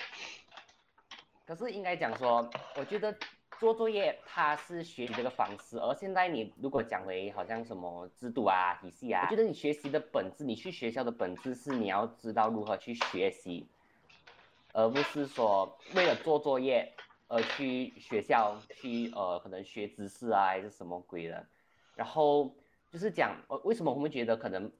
[1.45, 3.15] 可是应该讲说，我觉得
[3.59, 13.67] 做作业它是学习这个方式，而现在你如果讲为好像什么制度啊、体系啊，我觉得你学习的本质，你去学校的本质是你要知道如何去学习，
[14.73, 16.91] 而不是说为了做作业
[17.29, 21.45] 而去学校去呃可能学知识啊还是什么鬼的。
[21.95, 22.55] 然后
[22.91, 24.71] 就是讲，呃为什么我们觉得可能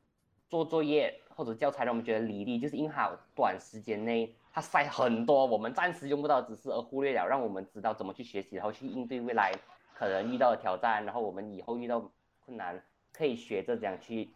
[0.49, 4.35] 做作业或者教材让我们觉得离地，就是因为它短时间内。
[4.53, 9.51] 他塞很多我们暂时用不到知识，而忽略了让我们知道怎么去学习，然后去应对未来
[9.95, 12.11] 可能遇到的挑战，然后我们以后遇到
[12.45, 14.29] 困难可以学着怎样去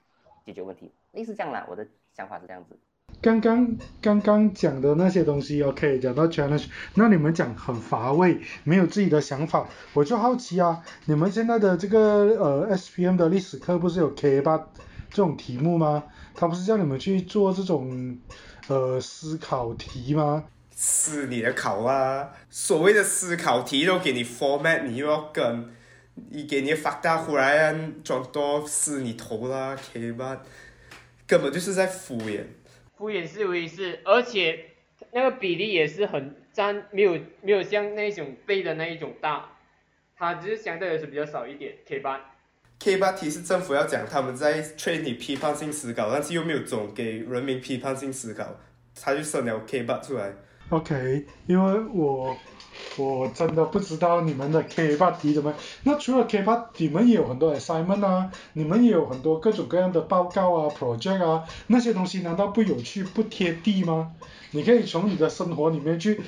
[0.45, 1.67] 解决问题，类似这样啦。
[1.69, 2.79] 我的想法是这样子。
[3.21, 11.99] 刚刚刚刚讲的那些东西，OK，讲到 challenge，那你们讲很乏味，没有自己的想法，我就好奇啊，你们现在的这个
[12.39, 14.57] 呃 SPM 的历史课不是有 K 八
[15.11, 16.05] 这种题目吗？
[16.35, 18.19] 他不是叫你们去做这种？
[18.69, 20.45] 呃，思考题吗？
[20.75, 25.73] 是你的考啊，所谓的思考题都给你 format，你又要跟，
[26.31, 30.43] 你给你发大忽然装多是你头啦，K 吧，
[31.27, 32.45] 根本就是在敷衍。
[32.99, 34.73] 敷衍是为是，而且
[35.13, 39.49] 那个比例也是很占，没有没有像那种背的那一种大，
[40.17, 42.21] 它只是相对来说比较少一点，K 八。
[42.79, 48.47] K 八题是政府要讲他们在 train 你批判性思考，但是又没有总给人民批判性思考，
[48.95, 50.33] 他就生了 K 八出来。
[50.69, 52.37] OK，因为我
[52.97, 55.53] 我真的不知道你们的 K 八题怎么。
[55.85, 64.13] 那除了 K 八，你们也有很多 assignment 啊，你们也有很多各种各样的报告啊、project 啊，那些东西难道不有趣、不贴地吗？
[64.53, 66.21] 你可以从你的生活里面去。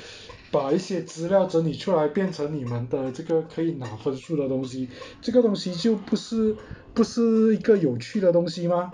[0.51, 4.89] 把一些资料整理出来，变成你们的这个可以拿分数的东西，
[5.21, 6.57] 这个东西就不是
[6.95, 8.91] 不是一个有趣的东西吗？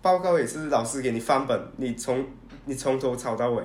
[0.00, 2.24] 报告也是老师给你翻本，你从
[2.64, 3.64] 你从头抄到尾。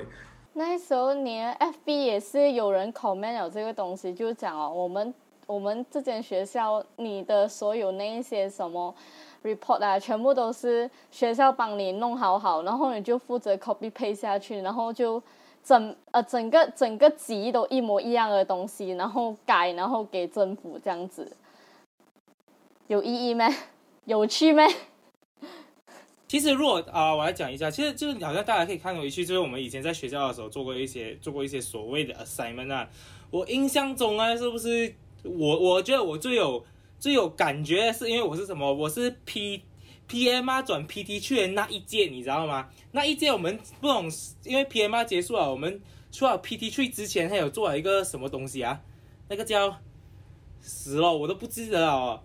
[0.53, 5.13] 那时候你的 FB 也是有人 comment 有这个东西，就讲哦，我们
[5.45, 8.93] 我们这间学校你的所有那一些什么
[9.43, 15.21] report 啊，全部都是学校帮你弄好好，然后你就负责 copy paste 下去，然后就。
[15.63, 21.31] 整呃整个整个集都一模一样的东西，然后改，然后给政府这样子，
[22.87, 23.47] 有意义吗？
[24.05, 24.63] 有趣吗？
[26.27, 32.89] 其实如果啊，我来讲一下，其实就是好像大家可以看回去，就是我们以前在学校的时候做过一些做过一些所谓的 assignment 啊。
[33.31, 36.65] 我印象中啊，是不是我我觉得我最有
[36.99, 38.73] 最有感觉，是因为我是什么？
[38.73, 39.61] 我是 P。
[40.13, 42.69] P M R 转 P T 去的那一届，你知道吗？
[42.91, 44.07] 那一届我们不懂，
[44.43, 48.79] 因为 P M R 结束了，我们出了 P T 去之前，还有做了一个什么东西啊？
[49.27, 49.79] 那个叫
[50.61, 51.95] 死了，我都不记得了。
[51.95, 52.23] 哦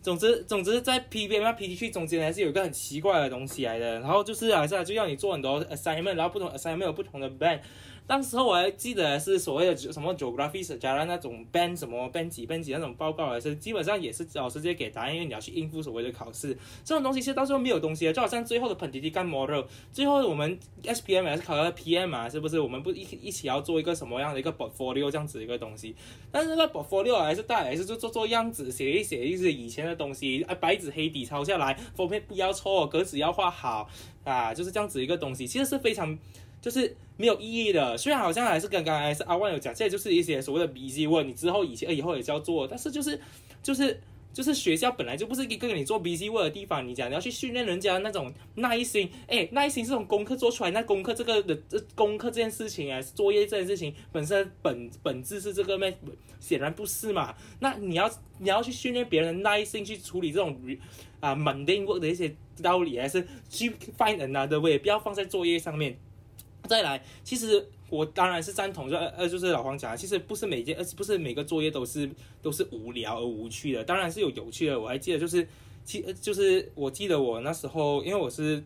[0.00, 4.00] 总之，总之在 P M R P T 去中间还是有一个很奇怪的东西来的。
[4.00, 7.60] 然后就是好像就要你做很多 assignment，然后不同 assignment 有不同的 band。
[8.08, 16.56] 当时候我还记得是所谓的什么 geography 加上那种 band 什么 band 几 band 几那种报告还是基本上也是老师直接给答案，因为你要去应付所谓的考试。
[16.82, 22.58] 这种东西其实到时候没有东西的，就好像最后的 p e n t i t i model，最后我们 SPM 还是考了 PM 啊，是不是？
[22.58, 25.94] 我们不一一起要做一个什么样的一个 portfolio 这样子一个东西？
[26.32, 33.86] 但是那个 portfolio 还是大还是就做做样子，写一写一些以前的东西，啊，白纸黑底抄下来，封面不要错，格子要画好
[34.24, 36.18] 啊，就是这样子一个东西，其实是非常。
[36.60, 43.20] 就是没有意义的，虽然好像还是跟刚才是阿万有讲，现在就是一些所谓的 BC 问，你之后以前以后也是要做，但是就是
[43.62, 44.00] 就是
[44.32, 55.96] 就是学校本来就不是一个你做 BC 问的地方，你讲你要去训练人家那种耐心，哎，耐心是从功课做出来，那功课这个的这功课这件事情啊，作业这件事情本身本本质是这个咩？
[56.40, 60.56] 显然不是嘛，那你要你要去训练别人的耐心去处理这种
[61.18, 62.32] 啊 mundane work 的一些
[62.62, 65.98] 道理，还是去 find another way，不要放在作业上面。
[66.68, 72.08] 再来，其实我当然是赞同，就呃就是老黄讲，其实不是每件，呃不是每个作业都是
[72.42, 74.78] 都是无聊而无趣的，当然是有有趣的。
[74.78, 75.48] 我还记得就是，
[75.84, 78.62] 其就是我记得我那时候，因为我是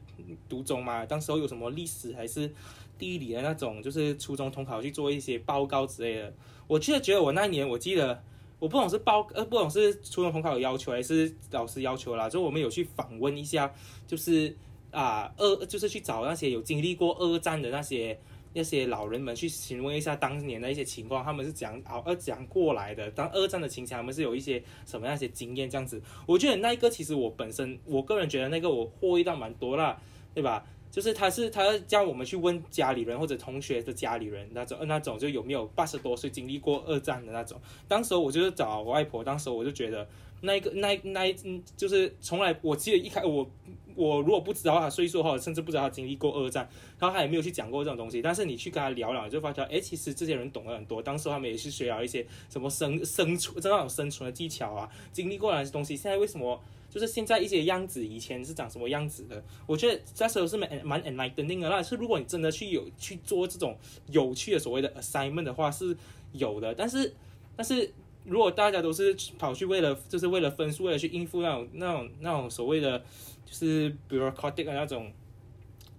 [0.49, 2.51] 读中嘛，当时候有什么历史还是
[2.99, 6.35] 地理的那种，就是初中统考去做一些报告之类的。
[6.67, 8.23] 我记得觉得我那一年，我记得
[8.59, 13.73] 我不懂是报呃不懂是初中统考有要求还是老师要求啦，就我们有去访问一下，
[14.07, 14.55] 就是。
[14.93, 18.17] 啊，二就是去找那些有经历过二战的那些
[18.53, 23.11] 那些老人们去询问一下当年的一些情况，他们是怎样熬二讲过来的。
[23.11, 26.01] 当二战的情形，他们是有一些什么样一些经验这样子。
[26.27, 29.99] 我觉得那一个其实我本身我个人觉得那个我获益到蛮多啦，
[30.35, 30.65] 对吧？
[30.93, 37.61] 就是他是他叫我们去问家里人或者同学的家里人那种那种就有没有八十多岁经历过二战的那种。
[37.89, 40.07] 当时我就是找我外婆，当时我就觉得
[40.43, 41.35] 那一个那那一
[41.77, 43.51] 就是从来我记得一开我。
[43.95, 46.67] 我如果不知道他岁数的话，甚至不知道他经历过二战，
[46.99, 48.23] 然后他也没有去讲过这种东西。
[48.23, 51.03] 但是你去跟他聊聊，就发现，哎，其实这些人懂得很多。
[51.03, 55.95] 当时他们也是学了一些什么生生存这种生存的技巧啊，经历过来的东西。
[55.95, 56.59] 现在为什么
[56.93, 59.43] 就是现在一些样子，以前是长什么样子的？
[59.67, 61.71] 我觉得那时候是蛮蛮 enlightening 的。
[61.71, 63.79] 啦是如果你真的去有去做这种
[64.09, 65.97] 有趣的所谓的 assignment 的话，是
[66.33, 66.75] 有的。
[66.75, 67.15] 但是
[67.57, 67.91] 但是
[68.25, 73.03] 如果大家都是跑去为了就是为了分数，为了去应付那种那种那种所谓的。
[73.45, 75.13] 就是比如 COTIC 的那种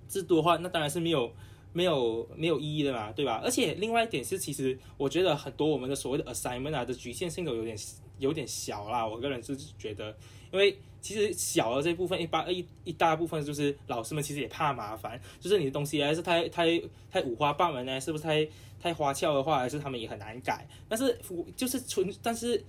[0.10, 1.32] 制度的话，那当然是没有
[1.72, 3.42] 没有没有意义的嘛，对吧？
[3.44, 7.78] 而且另外一点是，其实我觉得很多我们的所谓的 assignment 啊的局限性都有点
[8.18, 9.06] 有点小啦。
[9.06, 10.18] 我个人是觉得，
[10.54, 16.82] 因为其实小的这部分一般一一大部分就是老师们其实也怕麻烦，就是你的东西还是太太
[17.12, 18.48] 太五花八门呢，是不是太
[18.80, 20.66] 太花俏的话，还是他们也很难改。
[20.88, 22.64] 但是我就是纯但是。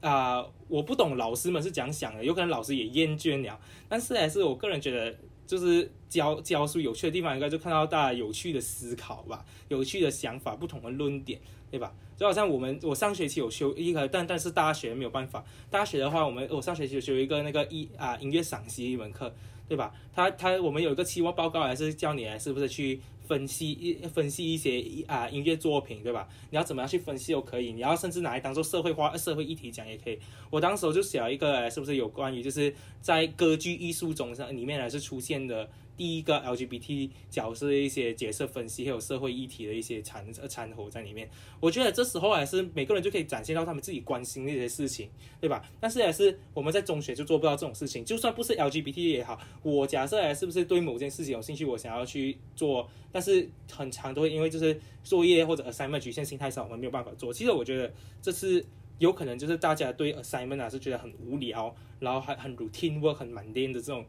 [0.00, 3.58] 啊，我不懂老师们是怎样想的，有可能老师也厌倦了。
[3.88, 5.16] 但是还是我个人觉得，
[5.46, 11.90] 就是教教书有趣的地方，应该就看到大家有趣的思考吧，有趣的想法，不同的论点，对吧？
[12.16, 15.44] 就好像我们我上学期有修一个，但但是大学没有办法。
[15.70, 19.32] 大学的话，我们我上学期有修一个那个一啊音乐赏析一门课，
[19.68, 19.92] 对吧？
[20.14, 23.00] 他他我们有一个期末报告，还是叫你来是不是去。
[23.26, 26.28] 分析一分析一些啊音乐作品，对吧？
[26.50, 30.18] 你要怎么样去分析都可以，你要甚至拿来当做社会化社会议题讲也可以。
[30.50, 35.66] 我当时就写了一个，是不是有关于就是在歌剧艺术中上里面还是出现的。
[35.96, 41.28] 第一个 LGBT 角色的一些角色分析，还有社会议题的一些掺掺和在里面。
[41.60, 45.08] 我觉得这时候还是每个人就可以展现到他们自己关心的一些事情，
[45.40, 45.64] 对吧？
[45.80, 48.04] 但是还是我们在中学就做不到这种事情。
[48.04, 57.32] 就算不是 LGBT 也好，我假设还是不是对某件事情有兴趣，我想要去做，但是很长都会因为就是作业或者 assignment 局限性太少，我们没有办法做。
[57.32, 58.64] 其实我觉得这次
[58.98, 64.04] 有可能就是大家对 assignment 啊是觉得很无聊，然后还很 routine work 很 mundane 的这种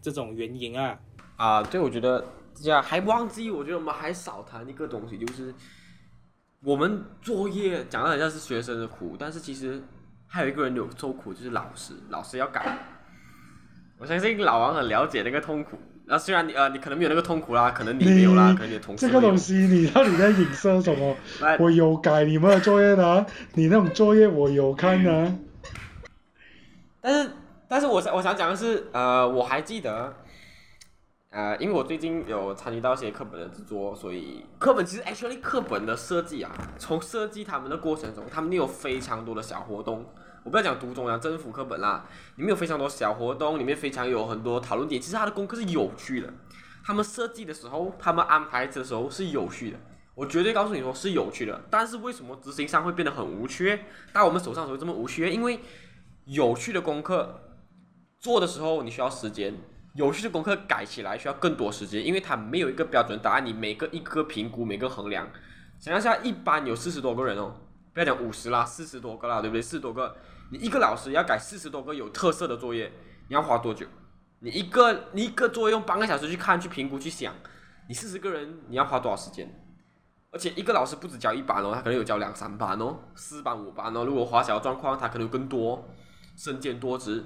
[0.00, 1.00] 这种原因啊。
[1.42, 2.24] 啊，对，我觉得
[2.54, 5.52] 这样还忘记，我觉得我们还少谈一个东西，就是
[6.62, 9.82] 我们作业讲的好像是学生的苦，但是其实
[10.28, 12.78] 还有一个人有受苦，就是老师，老师要改。
[13.98, 21.16] 我相信老王很了解那个痛苦，那虽然你呃你可能没有那个痛苦啦，可能你没有啦，可能你的同事这个东西你到底在影射什么？
[21.58, 25.34] 我有改你们的作业的，你那种作业我有看的。
[27.00, 27.30] 但是，
[27.66, 30.14] 但是我想我想讲的是，呃，我还记得。
[31.32, 40.04] 呃，因为我最近有参与到一些课本的制作，所以课本其实 actually 课本的设计啊，从设计他们的过程中，他们有非常多的小活动。
[40.44, 42.04] 我不要讲读中央政府课本啦，
[42.36, 45.00] 里面有非常多小活动，里面非常有很多讨论点。
[45.00, 46.30] 其实他的功课是有趣的，
[46.84, 49.78] 他们设计的时候，他们安排的时候是有趣的。
[50.14, 53.80] 我绝对告诉你说是有趣的，但是为什么执行上会变得很无趣？
[54.12, 55.30] 到我们手上时候这么无趣？
[55.30, 55.60] 因为
[56.26, 57.40] 有趣的功课
[58.18, 59.54] 做的时候你需要时间。
[59.94, 65.28] 有趣的功课改起来需要更多时间，因为它没有一个标准答案，你每个一个评估，每个衡量。
[65.78, 67.54] 想象下，一班有四十多个人哦，
[67.92, 69.60] 不要讲五十啦，四十多个啦，对不对？
[69.60, 70.16] 四十多个，
[70.50, 72.90] 你一个老师要改四十多个有特色的作业，
[73.28, 73.86] 你要花多久？
[74.38, 77.34] 你一个你一个作业用半个小时去看、去评估、去想，
[77.88, 79.48] 你四十个人你要花多少时间？
[80.30, 84.04] 而且一个老师不止教一班哦，他可能有教两三班哦，四班五班哦。
[84.04, 85.86] 如果花小状况，他可能更多，
[86.36, 87.24] 身兼多职。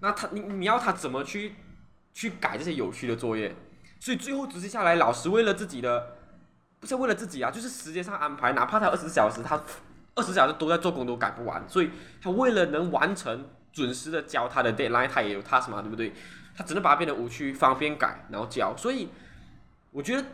[0.00, 1.54] 那他你你要他怎么去
[2.12, 3.54] 去改这些有趣的作业？
[3.98, 6.16] 所以最后执行下来，老师为了自己的，
[6.80, 9.62] 不是为了自己啊，就是时间上安排，哪怕他二十小时，他
[10.14, 11.62] 二十小时都在做工都改不完。
[11.68, 11.90] 所以
[12.20, 16.12] 他为了能完成准时的教他的 deadline，他也有 task 嘛，对不对？
[16.56, 18.76] 他只能把它变得无趣，方便改，然后教。
[18.76, 19.08] 所以
[19.90, 20.24] 我觉得。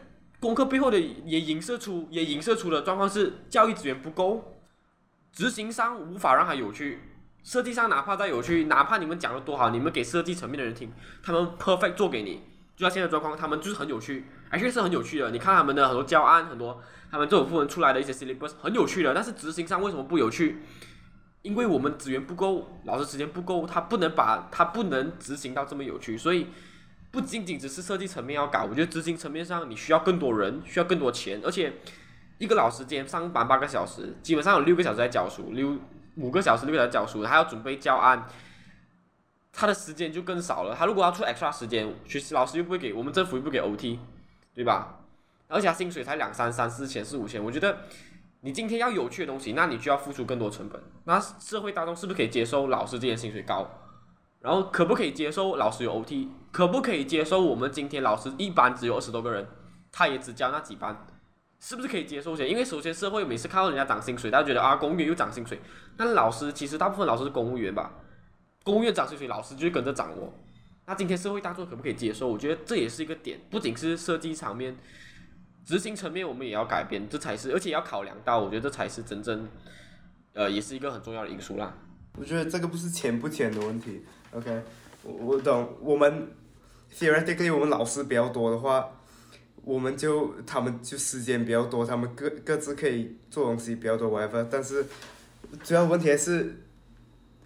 [0.41, 4.57] 功课背后的也影射出，也影射出的状况是教育资源不够，
[5.33, 7.01] 执行上无法让它有趣，
[7.43, 12.43] 设计上哪怕再有趣，哪怕你们讲的多好，你们给设计层面的人听，他们 perfect 做给你，
[12.76, 15.30] 就像现在状况，他们就是很有趣，而且是很有趣的。
[15.30, 16.80] 你看他们的很多教案，很多
[17.11, 20.59] 他们这种部门出来的一些 syllabus 很有趣的，但是执行上为什么不有趣？
[21.43, 26.47] 因为我们资源不够，老师时间不够，他不能把他不能执行到这么有趣，所以。
[27.11, 31.72] 不仅仅只是设计层面要搞，我觉得执行层面上你需要更多人，需要更多钱，而且
[32.36, 35.74] 一个老师今天上班八个小时，基本上有六个小时在教书，六
[36.19, 38.27] 五个小时六个小时教书，还要准备教案，
[39.53, 40.75] 他的时间就更少了。
[40.75, 43.99] 他如果要出 extra 时间，学习老师又不会给我们政府又不给 OT，
[44.55, 45.01] 对吧？
[45.47, 47.79] 而且薪水才两三三四千四五千，我觉得
[48.41, 50.81] 你今天要有趣的东西，那你就要付出更多成本。
[51.05, 53.66] 那社会大众是不是可以接受老师这些薪水高？
[54.41, 56.29] 然后可不可以接受老师有 OT？
[56.53, 59.49] 可不可以接受我们今天老师一班只有二十多个人，
[59.91, 61.07] 他也只教那几班，
[61.61, 62.49] 是不是可以接受些？
[62.49, 65.59] 因为首先社会每次看到人家涨薪水，大家觉得啊，公务员又涨薪水。
[65.97, 67.93] 但老师其实大部分老师是公务员吧，
[68.63, 70.33] 公务员涨薪水，老师就跟着涨哦。
[70.87, 72.29] 那今天社会大众可不可以接受？
[72.29, 74.77] 我觉得这也是一个点，不仅是设计层面，
[75.65, 79.49] 执行层面我们也要改变，这才是，而且要考量到，我觉得这才是真正，
[80.33, 81.77] 呃，也是一个很重要的因素啦。
[82.17, 84.03] 我觉得这个不是钱不钱的问题。
[84.33, 84.63] OK，
[85.03, 85.77] 我我懂。
[85.81, 86.31] 我们
[86.93, 88.89] theoretically 我们老师比较多的话，
[89.65, 94.47] 我们就他们就时间比较多，他们各各自可以做东西比较多 whatever。
[94.51, 94.87] 但是
[95.63, 96.57] 主要问题还是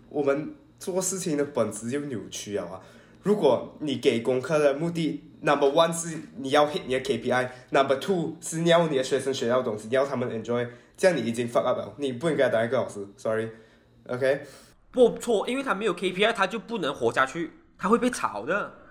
[0.08, 2.80] 我们做事情的本质就扭曲了啊！
[3.22, 14.42] 如果你给功课的目的 number one 是你要 hit 你的 KPI，number two 是你要你的学生学到东西，你要他们 enjoy，这样你已经 fuck up 了，你不应该当一个老师，sorry，OK。
[14.90, 18.81] 不错，因为他没有 KPI，他就不能活下去，他会被炒的。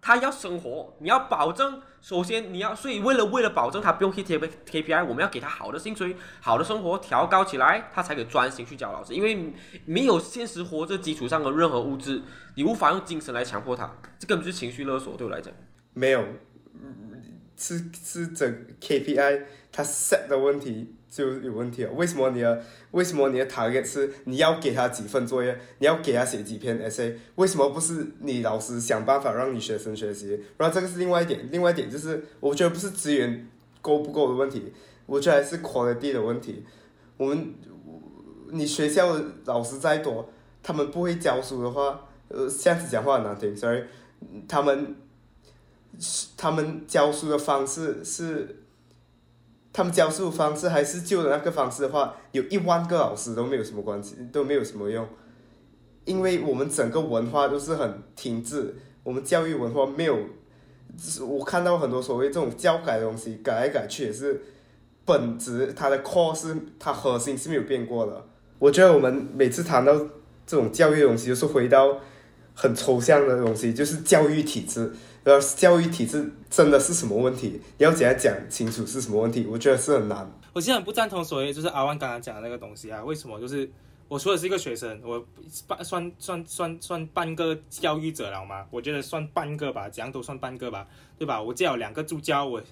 [0.00, 4.48] 他要生活，你要保证，首先你要，所以为了为了保证他不用去贴 K
[4.82, 9.12] KPI，我们要给他好的薪水、好的生活，调高起来，他才可以专心去教老师。
[9.12, 9.52] 因为
[9.84, 12.22] 没有现实活着基础上的任何物质，
[12.54, 15.16] 你无法用精神来强迫他，这根本就是情绪勒索。
[15.16, 15.52] 对我来讲，
[15.94, 16.24] 没有，
[17.56, 19.42] 是是整 KPI
[19.72, 20.94] 他 set 的问题。
[21.10, 21.92] 就有问题了。
[21.92, 27.14] 为什么你的为什么你的 target 是你要给他几份作业，你要给他写几篇 essay？
[27.36, 30.38] 为什么不是你老师想办法让你学生学习？
[30.56, 33.48] 然后这个是另外一点，另外一点就是我觉得不是资源
[33.80, 34.72] 够不够的问题，
[35.06, 36.64] 我觉得还是 quality 的问题。
[37.16, 37.54] 我们
[38.50, 40.30] 你学校的老师再多，
[40.62, 43.82] 他们不会教书的话，呃，这样子讲话很难听，sorry。
[44.46, 44.94] 他们
[46.36, 48.64] 他们教书的方式是。
[49.72, 55.06] 他们教书方式还是旧的那个方式的话，有一万个老师都没有什么关系，都没有什么用，
[56.04, 60.18] 因为我们整个文化都是很停滞，我们教育文化没有，
[61.26, 64.40] 我看到很多所谓这种教改的东西，改来改去也是
[65.04, 68.26] 本质，它的 core 是它核心是没有变过的。
[68.58, 69.94] 我觉得我们每次谈到
[70.46, 72.00] 这种教育的东西，就是回到
[72.54, 74.92] 很抽象的东西，就是教育体制。
[75.24, 77.60] 呃，教育体制真的是什么问题？
[77.76, 79.46] 你要怎样讲清楚是什么问题？
[79.50, 80.30] 我觉得是很难。
[80.54, 83.04] 我现在很不赞同所谓就是阿万刚刚讲的那个东西啊。
[83.04, 83.38] 为什么？
[83.38, 83.70] 就是
[84.08, 85.22] 我说的是一个学生，我
[85.66, 88.64] 半算算算算半个教育者了吗？
[88.70, 90.86] 我觉得算半个吧，怎样都算半个吧，
[91.18, 91.42] 对吧？
[91.42, 92.62] 我教两个助教，我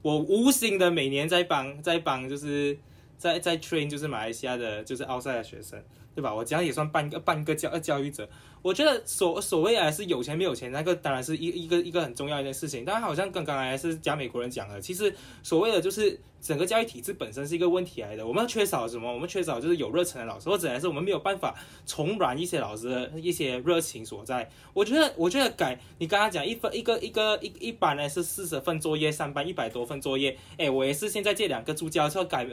[0.00, 2.78] 我无形的每年在帮在帮，就是
[3.18, 5.78] 在在 train 就是马来西亚的就是奥赛的学生，
[6.16, 6.34] 对吧？
[6.34, 8.26] 我这样也算半个半个教教育者。
[8.62, 12.86] 我觉得所所谓还是有钱没有钱，那个当然是一一个一个很重要一件事情。
[12.86, 18.24] 但好像刚刚才是讲美国人讲的，其实所谓的就是整个教育体制本身是一个问题来的。
[18.24, 19.12] 我们缺少什么？
[19.12, 21.52] 我们缺少就是有热忱的老师，或者还是我们没有办法
[21.84, 24.48] 重燃一些老师的一些热情所在。
[24.72, 30.38] 我觉得，我觉得改你刚刚讲一分一个一个一一般呢是四十份作业，三班一百多份作业。
[30.56, 32.46] 哎，我也是现在这两个助教要改，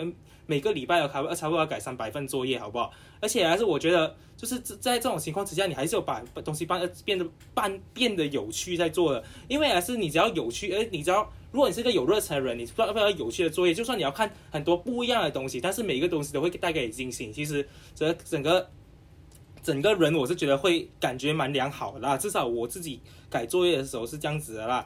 [0.48, 2.92] 每个礼拜要差不多要改三百份作业，好不好？
[3.22, 17.32] 而且还是我觉得就是在这种情况之下，你还是有把东西办变得办变得有趣在做的，因为还是你只要有趣，哎，你只要如果你是个有热忱的人，你要不要有趣的作业，就算你要看很多不一样的东西，但是每一个东西都会带给你惊喜。
[17.32, 17.66] 其实
[17.96, 18.70] 这整个
[19.64, 24.86] 整个人我是觉得会感觉蛮良好的啦，至少我自己改作业的时候是这样子的啦，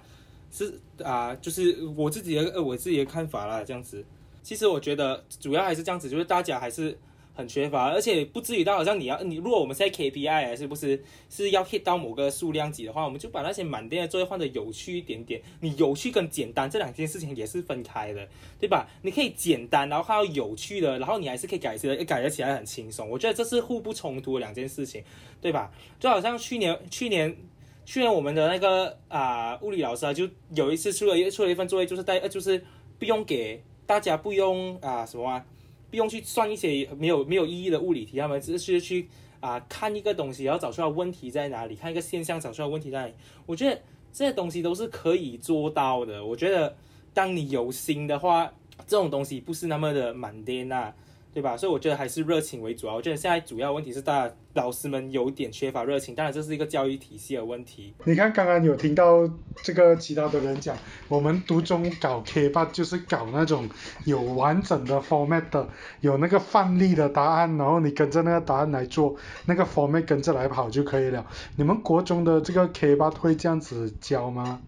[0.52, 4.06] 是啊，就是我自己的我自己的看法啦，这样子。
[4.44, 6.96] 其实我觉得主要还是这样子，就是大家还是
[7.38, 15.40] 很缺乏，而且不至于到好像你要你，如果我们现在 KPI 是不是是要 hit 到某个数量级的话，我们就把那些满电的作业换的有趣一点点。
[15.62, 18.28] 你有趣跟简单这两件事情也是分开的，
[18.60, 18.90] 对吧？
[19.04, 23.08] 你可以简单，然后还有有趣的，然后你还是可以改起来，改得起来很轻松。
[23.08, 25.04] 我觉得这是互不冲突的两件事情，
[25.40, 25.72] 对吧？
[26.00, 27.38] 就好像去年去年
[27.86, 32.66] 去年我们的那个啊物理老师啊，就有一次出了一出了一份作业，就是带就是
[32.98, 33.62] 不用给。
[33.88, 35.46] 大家不用啊什么啊，
[35.90, 39.08] 不用去算一些没有没有意义的物理题，他们只是去
[39.40, 43.14] 啊看一个东西，然后找出来问题在哪里，看一个现象找出来问题在哪里。
[43.46, 43.82] 我觉得
[44.12, 46.26] 这些东西都是可以做到的。
[46.26, 46.76] 我觉得
[47.14, 48.52] 当你有心的话，
[48.86, 50.94] 这种东西不是那么的满颠呐。
[51.34, 51.56] 对吧？
[51.56, 52.96] 所以我觉得还是热情为主啊。
[52.96, 57.94] 我觉得现在主要问题是大家老师们有点缺乏热情，当然这是一个教育体系的问题。
[58.06, 59.30] 你看刚刚有听到
[59.62, 60.76] 这个其他的人讲，
[61.08, 63.70] 我们读中搞 K 八就是搞那种
[64.06, 65.70] 有完整的 format 的，
[66.02, 71.24] 有那个范例的答案，然后你跟着那个答案来做，那个 format 跟着来跑就可以了。
[71.56, 74.60] 你们国中的这个 K 八会这样子教吗？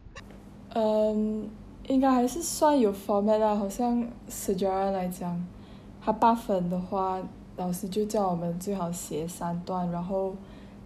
[0.76, 1.50] 嗯，
[1.88, 5.44] 应该还是算有 format 的，好像 s j a 来讲。
[6.02, 7.20] 他八分的话，
[7.60, 10.34] 老师就叫我们最好写三段，然后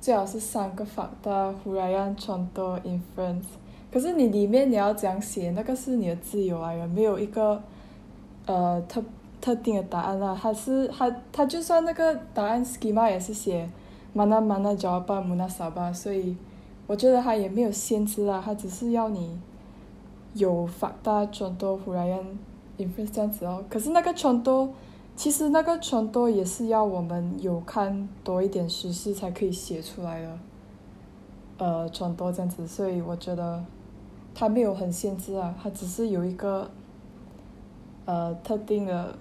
[0.02, 3.44] 最好是三个法大，忽然让传多 inference。
[3.92, 7.62] 可是你里面你要怎样写，那个是你的自由啊，也没有一个
[8.48, 9.04] 呃特
[9.40, 10.36] 特定的答案啦。
[10.42, 13.70] 他是他他就算那个答案 schema 也是写
[14.16, 16.36] mana mana jawaban muna saba，所以
[16.88, 19.40] 我觉得他也没有限制啊，他只是要你
[20.34, 22.20] 有法大传多忽然让
[22.80, 23.64] inference 这样子哦。
[23.70, 24.74] 可是那个传多。
[25.16, 30.40] 其实那个传多也是要我们有看多一点实事才可以写出来的，
[31.60, 33.64] 呃，传多这样子，所以我觉得
[34.34, 36.70] 它没有很限制啊，它只是有一个
[38.06, 39.16] 呃特定的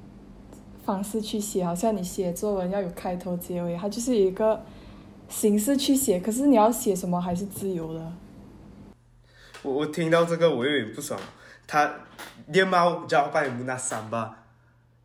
[0.84, 4.60] 方式去写，好像你写作文要有开头结尾，它就是一个
[5.28, 8.12] 形式去写，可是你要写什么还是自由的。
[9.62, 11.20] 我我听到这个我有点不爽，
[11.66, 11.88] 他
[12.46, 13.76] 连猫叫拜姆那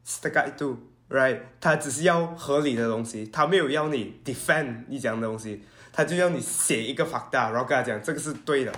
[0.07, 1.39] Stakay do，right？
[1.59, 8.73] 他只是要合理的东西，他没有要你 defend 你讲的东西，他就要你写一个 fact，然后跟他讲这个是对的。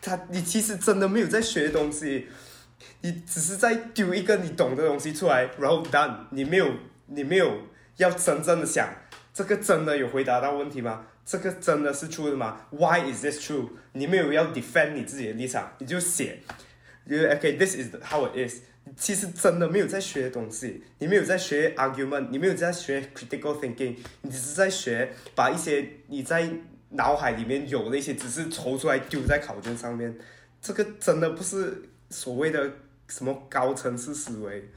[0.00, 2.28] 他你其实真的没有在学东西，
[3.02, 6.16] 你只是在丢一个你懂的东西出来，然后 done。
[6.30, 6.66] 你没有
[7.06, 7.58] 你没有
[7.98, 8.88] 要真正的想，
[9.34, 11.04] 这个真的有回答到问题吗？
[11.26, 13.68] 这个真的是 true 的吗？Why is this true？
[13.92, 16.40] 你没有要 defend 你自己的立场，你就写
[17.06, 18.62] ，OK，this is how it is。
[18.96, 26.50] 其实真的没有在学东西，你没有在学 argument，你没有在学 critical thinking，你只是在学把一些你在
[26.90, 30.18] 脑海里面有的一些知识抽出来丢在考卷上面，
[30.60, 32.72] 这个真的不是所谓的
[33.08, 34.68] 什么高层次思维。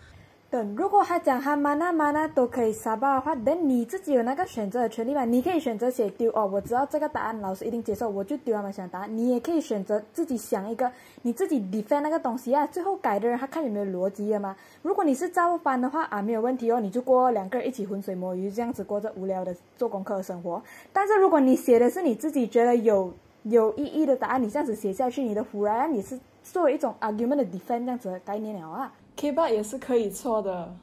[0.54, 5.26] 等如果他讲他妈那妈那都可以撒巴的话，那你自己有那个选择的权利嘛？
[5.26, 9.18] 你可以选择写丢哦，我知道这个答案老师一定接受，我就丢他们想答案。
[9.18, 10.92] 你也可以选择自己想一个，
[11.24, 12.68] 你自己 defend 那个东西啊。
[12.68, 14.56] 最后改的人他看有没有逻辑的嘛？
[14.84, 20.62] 如果你是照搬的话啊，没有问题哦，你就过两个人一起浑水摸鱼，这样子过着无聊的做功课的生活。
[20.92, 28.94] 但是如果你写的是你自己觉得有有意义的答案，你这样子写下去，你的忽然你是作为一种 argument 的 defend 这样子的概念了啊。
[29.16, 30.76] K 八也是可以错的，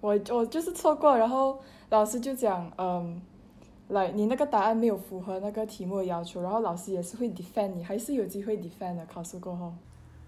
[0.00, 3.20] 我我就是错过，然后老师就讲，嗯，
[3.88, 9.74] 来你那个答案没有符合那个题目的要求，然后老师也是会 defend 你，还是有机会 defend 的，考试过后。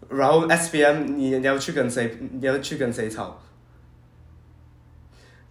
[0.09, 2.18] 然后 S B M 你你要去跟谁？
[2.33, 3.39] 你要去跟谁吵？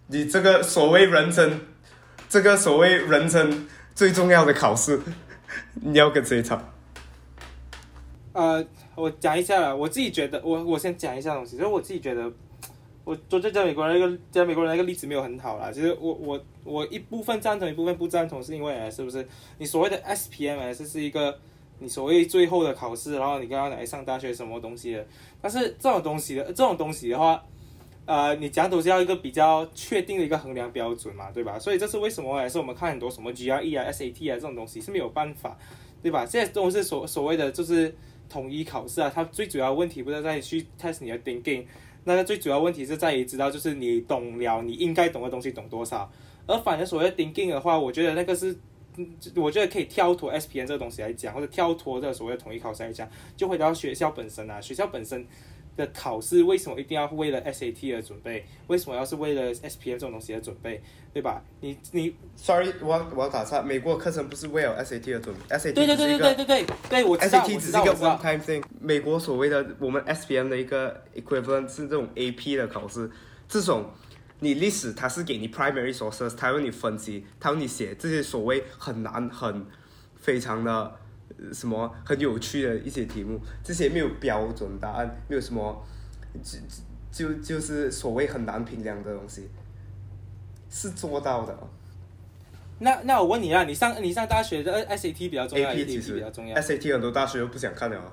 [0.08, 1.60] 你这个所谓人生，
[2.28, 5.00] 这个所谓人生最重要的考试，
[5.80, 6.60] 你要跟谁吵？
[8.34, 8.64] 呃。
[9.00, 12.30] 我讲一下了，我自己觉得，我我先讲一下东西，就是我自己觉得，
[13.02, 15.72] 我昨天讲美国人那个讲美国人那个例子没有很好啦。
[15.72, 19.26] 其实我我我一部分赞同，一部分不赞同，是因为是不是
[19.56, 21.38] 你所谓的 S P M S 是一个
[21.78, 25.06] 你所谓最后的考试，然后你刚刚来上大学什么东西的，
[25.40, 27.42] 但是这种东西的这种东西的话，
[28.04, 31.58] 呃，你讲都是要一个比较确定的一个衡量标准嘛，对吧？
[31.58, 35.56] 所以这是为什么也是我们看很多什么 G R E 啊 S A T 啊这种东西是没有办法，
[36.02, 36.26] 对吧？
[36.26, 37.94] 现在都是所所谓的就是。
[38.30, 41.64] 统一考试啊，它最主要问题不是在于去 test 你的 thinking，
[42.04, 46.10] 那个最主要问题是在于知道就是你懂了你应该懂的东西懂多少，
[46.46, 48.56] 而反正所谓 thinking 的话，我觉得那个是。
[49.36, 54.60] 我觉得可以跳脱 S P N 这个东西来讲，或者跳脱这个所谓的统一考试来讲，就回到学校本身啊。
[54.60, 55.24] 学校本身
[55.80, 58.44] 的考试为什么一定要为了 SAT 而准备？
[58.66, 60.82] 为什么要是为了 SPM 这种东西而准备？
[61.12, 61.42] 对吧？
[61.60, 68.62] 你你，sorry，我我要打岔，美国课程不是为了 SAT 而准备，SAT 对对对对对对对，对我 SAT 只是一个 one time thing。
[68.78, 73.10] 美国所谓的我们 SPM 的一个 equivalent 是这种 AP 的考试，
[73.48, 73.90] 这种。
[74.42, 79.66] 你历史它是给你 primary sources，它让你分析，它让你写这些所谓很难、很
[80.16, 80.96] 非常的
[81.52, 85.86] 什么很有趣的一些题目，这些没有标准答案，没有什么
[86.42, 86.58] 就
[87.10, 89.48] 就就是所谓很难评量的东西，
[90.68, 91.58] 是做到的。
[92.78, 98.12] 那那我问你啊，你上你上大学的 SAT 比较重要，AP 比较重要，SAT 很多大学都不想看了。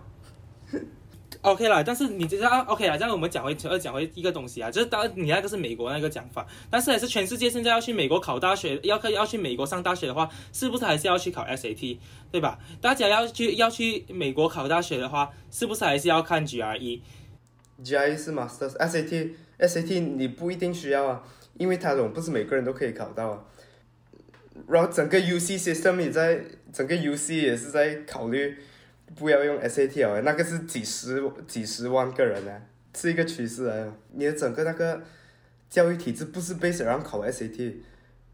[1.48, 12.60] OK 啦，但是你知道 OK 啦，这样我们讲回要讲回一个东西啊，就是当你那个是美国那个讲法，但是还是全世界现在要去美国考大学，要要去美国上大学的话，是不是还是要去考 SAT，对吧？
[12.82, 21.24] 大家要去要去美国考大学的话，是不是还是要看 GRE？GRE 是 master，SAT，SAT 你不一定需要啊，
[21.58, 23.40] 因为它总不是每个人都可以考到啊。
[24.68, 26.42] 然后整个 UC system 也在，
[26.74, 28.58] 整个 UC 也是在考虑。
[29.16, 32.62] 不要用 SAT 哦，那个是几十几十万个人呢，
[32.96, 33.94] 是一个趋势啊。
[34.14, 35.02] 你的整个那个
[35.70, 37.76] 教育体制不是 base 上考 SAT，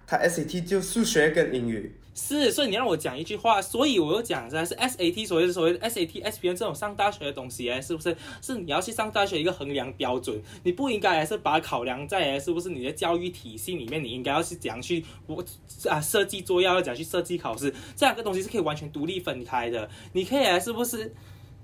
[0.06, 1.96] 它 SAT 就数学跟英语。
[2.16, 8.16] 是，所以你让我讲一句话，所以我又讲的是 SAT，所谓的所谓的 SAT、SPN 这种上大学的东西，哎，是不是？
[8.42, 15.44] 是你要去上大学一个衡量标准，你不应该还是把考量在，是不是你的教育体系里面，你应该要去怎样去我
[15.90, 21.14] 啊设计作业，要怎样去设计考试，这两个东西是可以完全独立分开的，你可以是不是？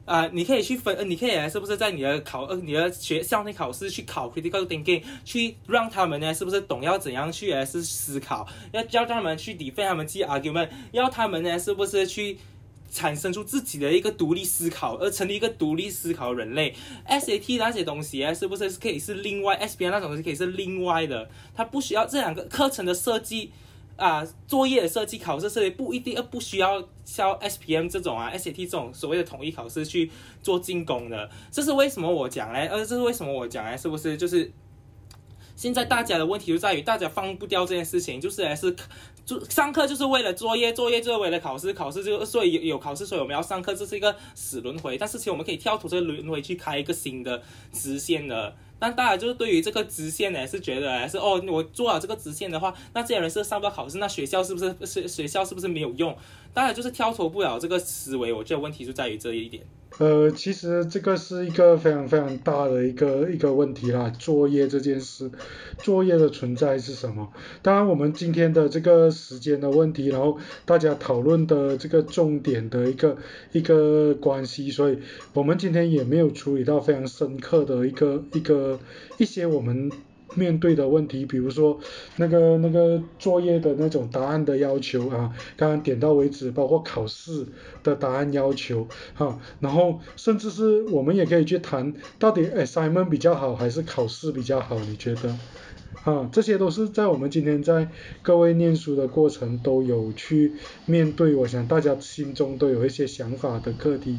[0.09, 12.39] 啊，你可以去分，呃，你可以是不是在你的考，呃，你的学校内考试去考 critical thinking，去让他们呢，是不是懂要怎样去，是思考，要教他们去 defend 他们自己 argument，要他们呢，是不是去
[12.91, 16.73] 产生出自己的一个独立思考，而成立一个独立思考人类
[17.07, 23.51] ？SAT 那些东西啊，是不是可以是另外？SBN 那种东西可以是另外的，它不需要这两个课程的设计。
[23.99, 30.09] 啊，作业设计、考试设计不一定，不需要像 S P M 这种啊，S A T 这种所谓的统一考试去
[30.41, 31.29] 做进攻的。
[31.51, 32.67] 这是为什么我讲嘞？
[32.67, 33.77] 呃，这是为什么我讲嘞？
[33.77, 34.51] 是不是就是
[35.55, 38.75] 现在大家的问题就在于大家放不掉这件事情，就是还是
[39.25, 44.97] 就上课就是为了作业，作业就是为了考试，考试就所以有有考试，所以我们要上课，这是一个死轮回。
[44.97, 47.41] 但是其实我们可以跳脱这个轮回去开一个新的
[47.73, 48.55] 直线的。
[48.79, 56.15] 但大家就是对于这个直线呢，是觉得是哦，我做了这个直线的话，那这些人是上不了考试，那学校是不是是学校是不是没有用？
[56.53, 59.63] 当然就是跳脱不了这个思维，我觉得问题就在于这一点。
[59.97, 65.29] 呃，其实这个是一个非常非常大的一个一个问题啦，作业这件事，
[65.79, 67.33] 作业的存在是什么？
[67.61, 73.17] 当然，我们今天的这个时间的问题，然后大家讨论的这个重点的一个
[73.51, 74.99] 一个关系，所以
[75.33, 78.68] 我们今天也没有处理到非常深刻的一个一个
[79.17, 79.89] 一些我们。
[80.35, 81.79] 面对的问题，比如说
[82.17, 87.47] 那个那个作业的那种答案的要求啊，刚刚点到为止，包括考试
[87.81, 94.79] 的答案要求哈，然后甚至是我们也可以去谈，到底 assignment 比较好还是考试比较好？
[94.81, 95.35] 你觉得？
[96.09, 97.87] 啊，这些都是在我们今天在
[98.23, 100.53] 各位念书的过程都有去
[100.87, 104.17] 面对，我想大家心中都有一些想法的课题。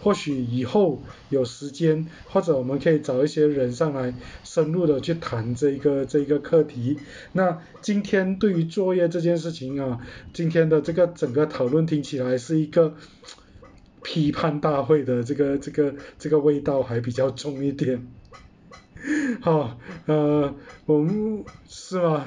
[0.00, 4.14] 或许以后有时间，或者我们可以找一些人上来
[4.44, 6.98] 深入的去谈这一个这一个课题。
[7.32, 10.00] 那今天对于作业这件事情啊，
[10.32, 12.94] 今天的这个整个讨论听起来是一个
[14.02, 18.06] 批判大会的这个这个这个味道还比较重一点。
[19.42, 20.54] 好，呃，
[20.86, 22.24] 我们是吗？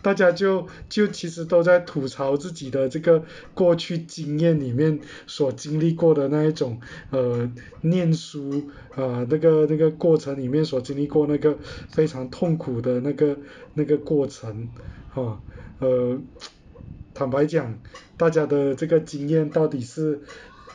[0.00, 3.24] 大家就就其实都在吐槽自己的这个
[3.54, 7.50] 过去经验里面所经历过的那一种呃
[7.80, 11.58] 念书啊那个那个过程里面所经历过那个
[11.88, 13.36] 非常痛苦的那个
[13.74, 14.68] 那个过程，
[15.10, 15.40] 哈，
[15.80, 16.18] 呃，
[17.14, 17.78] 坦白讲，
[18.16, 20.20] 大家的这个经验到底是。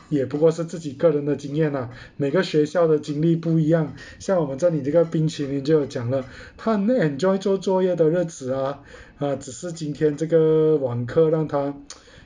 [0.08, 3.94] 也不过是自己个人的经验啦，每个学校的经历不一样。
[4.18, 6.24] 像我们这里这个冰淇淋就有讲了，
[6.56, 8.82] 他很 enjoy 做作业的日子啊，
[9.18, 11.74] 啊，只是今天这个网课让他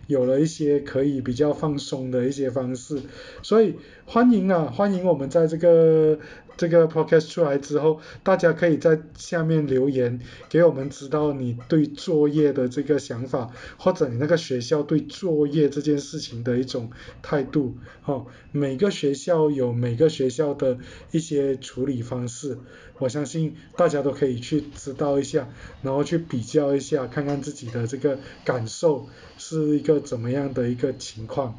[0.07, 3.01] 有了一些可以比较放松的一些方式。
[3.43, 3.76] 所以
[4.11, 6.19] 欢迎啊，欢迎我们在这个
[6.57, 16.91] 这个 podcast 出来之后，大家可以在下面留言，给我们知道你对作业的这个想法，或者你那个学校对作业这件事情的一种
[17.21, 17.77] 态度。
[18.07, 20.79] 哦，每个学校有每个学校的
[21.11, 22.57] 一些处理方式，
[22.97, 25.51] 我相信大家都可以去知道一下，
[25.83, 29.07] 然后去比较一下，看看自己的这个感受
[29.37, 31.55] 是一个怎么样的一个情况。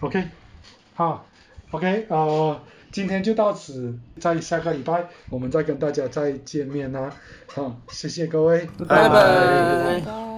[0.00, 0.24] OK，
[0.94, 1.28] 好
[1.72, 2.60] ，OK，呃，
[2.92, 7.12] 今天就到此，在下个礼拜我们再跟大家再见面啦。
[7.48, 10.31] 好，谢谢各位，拜拜拜拜。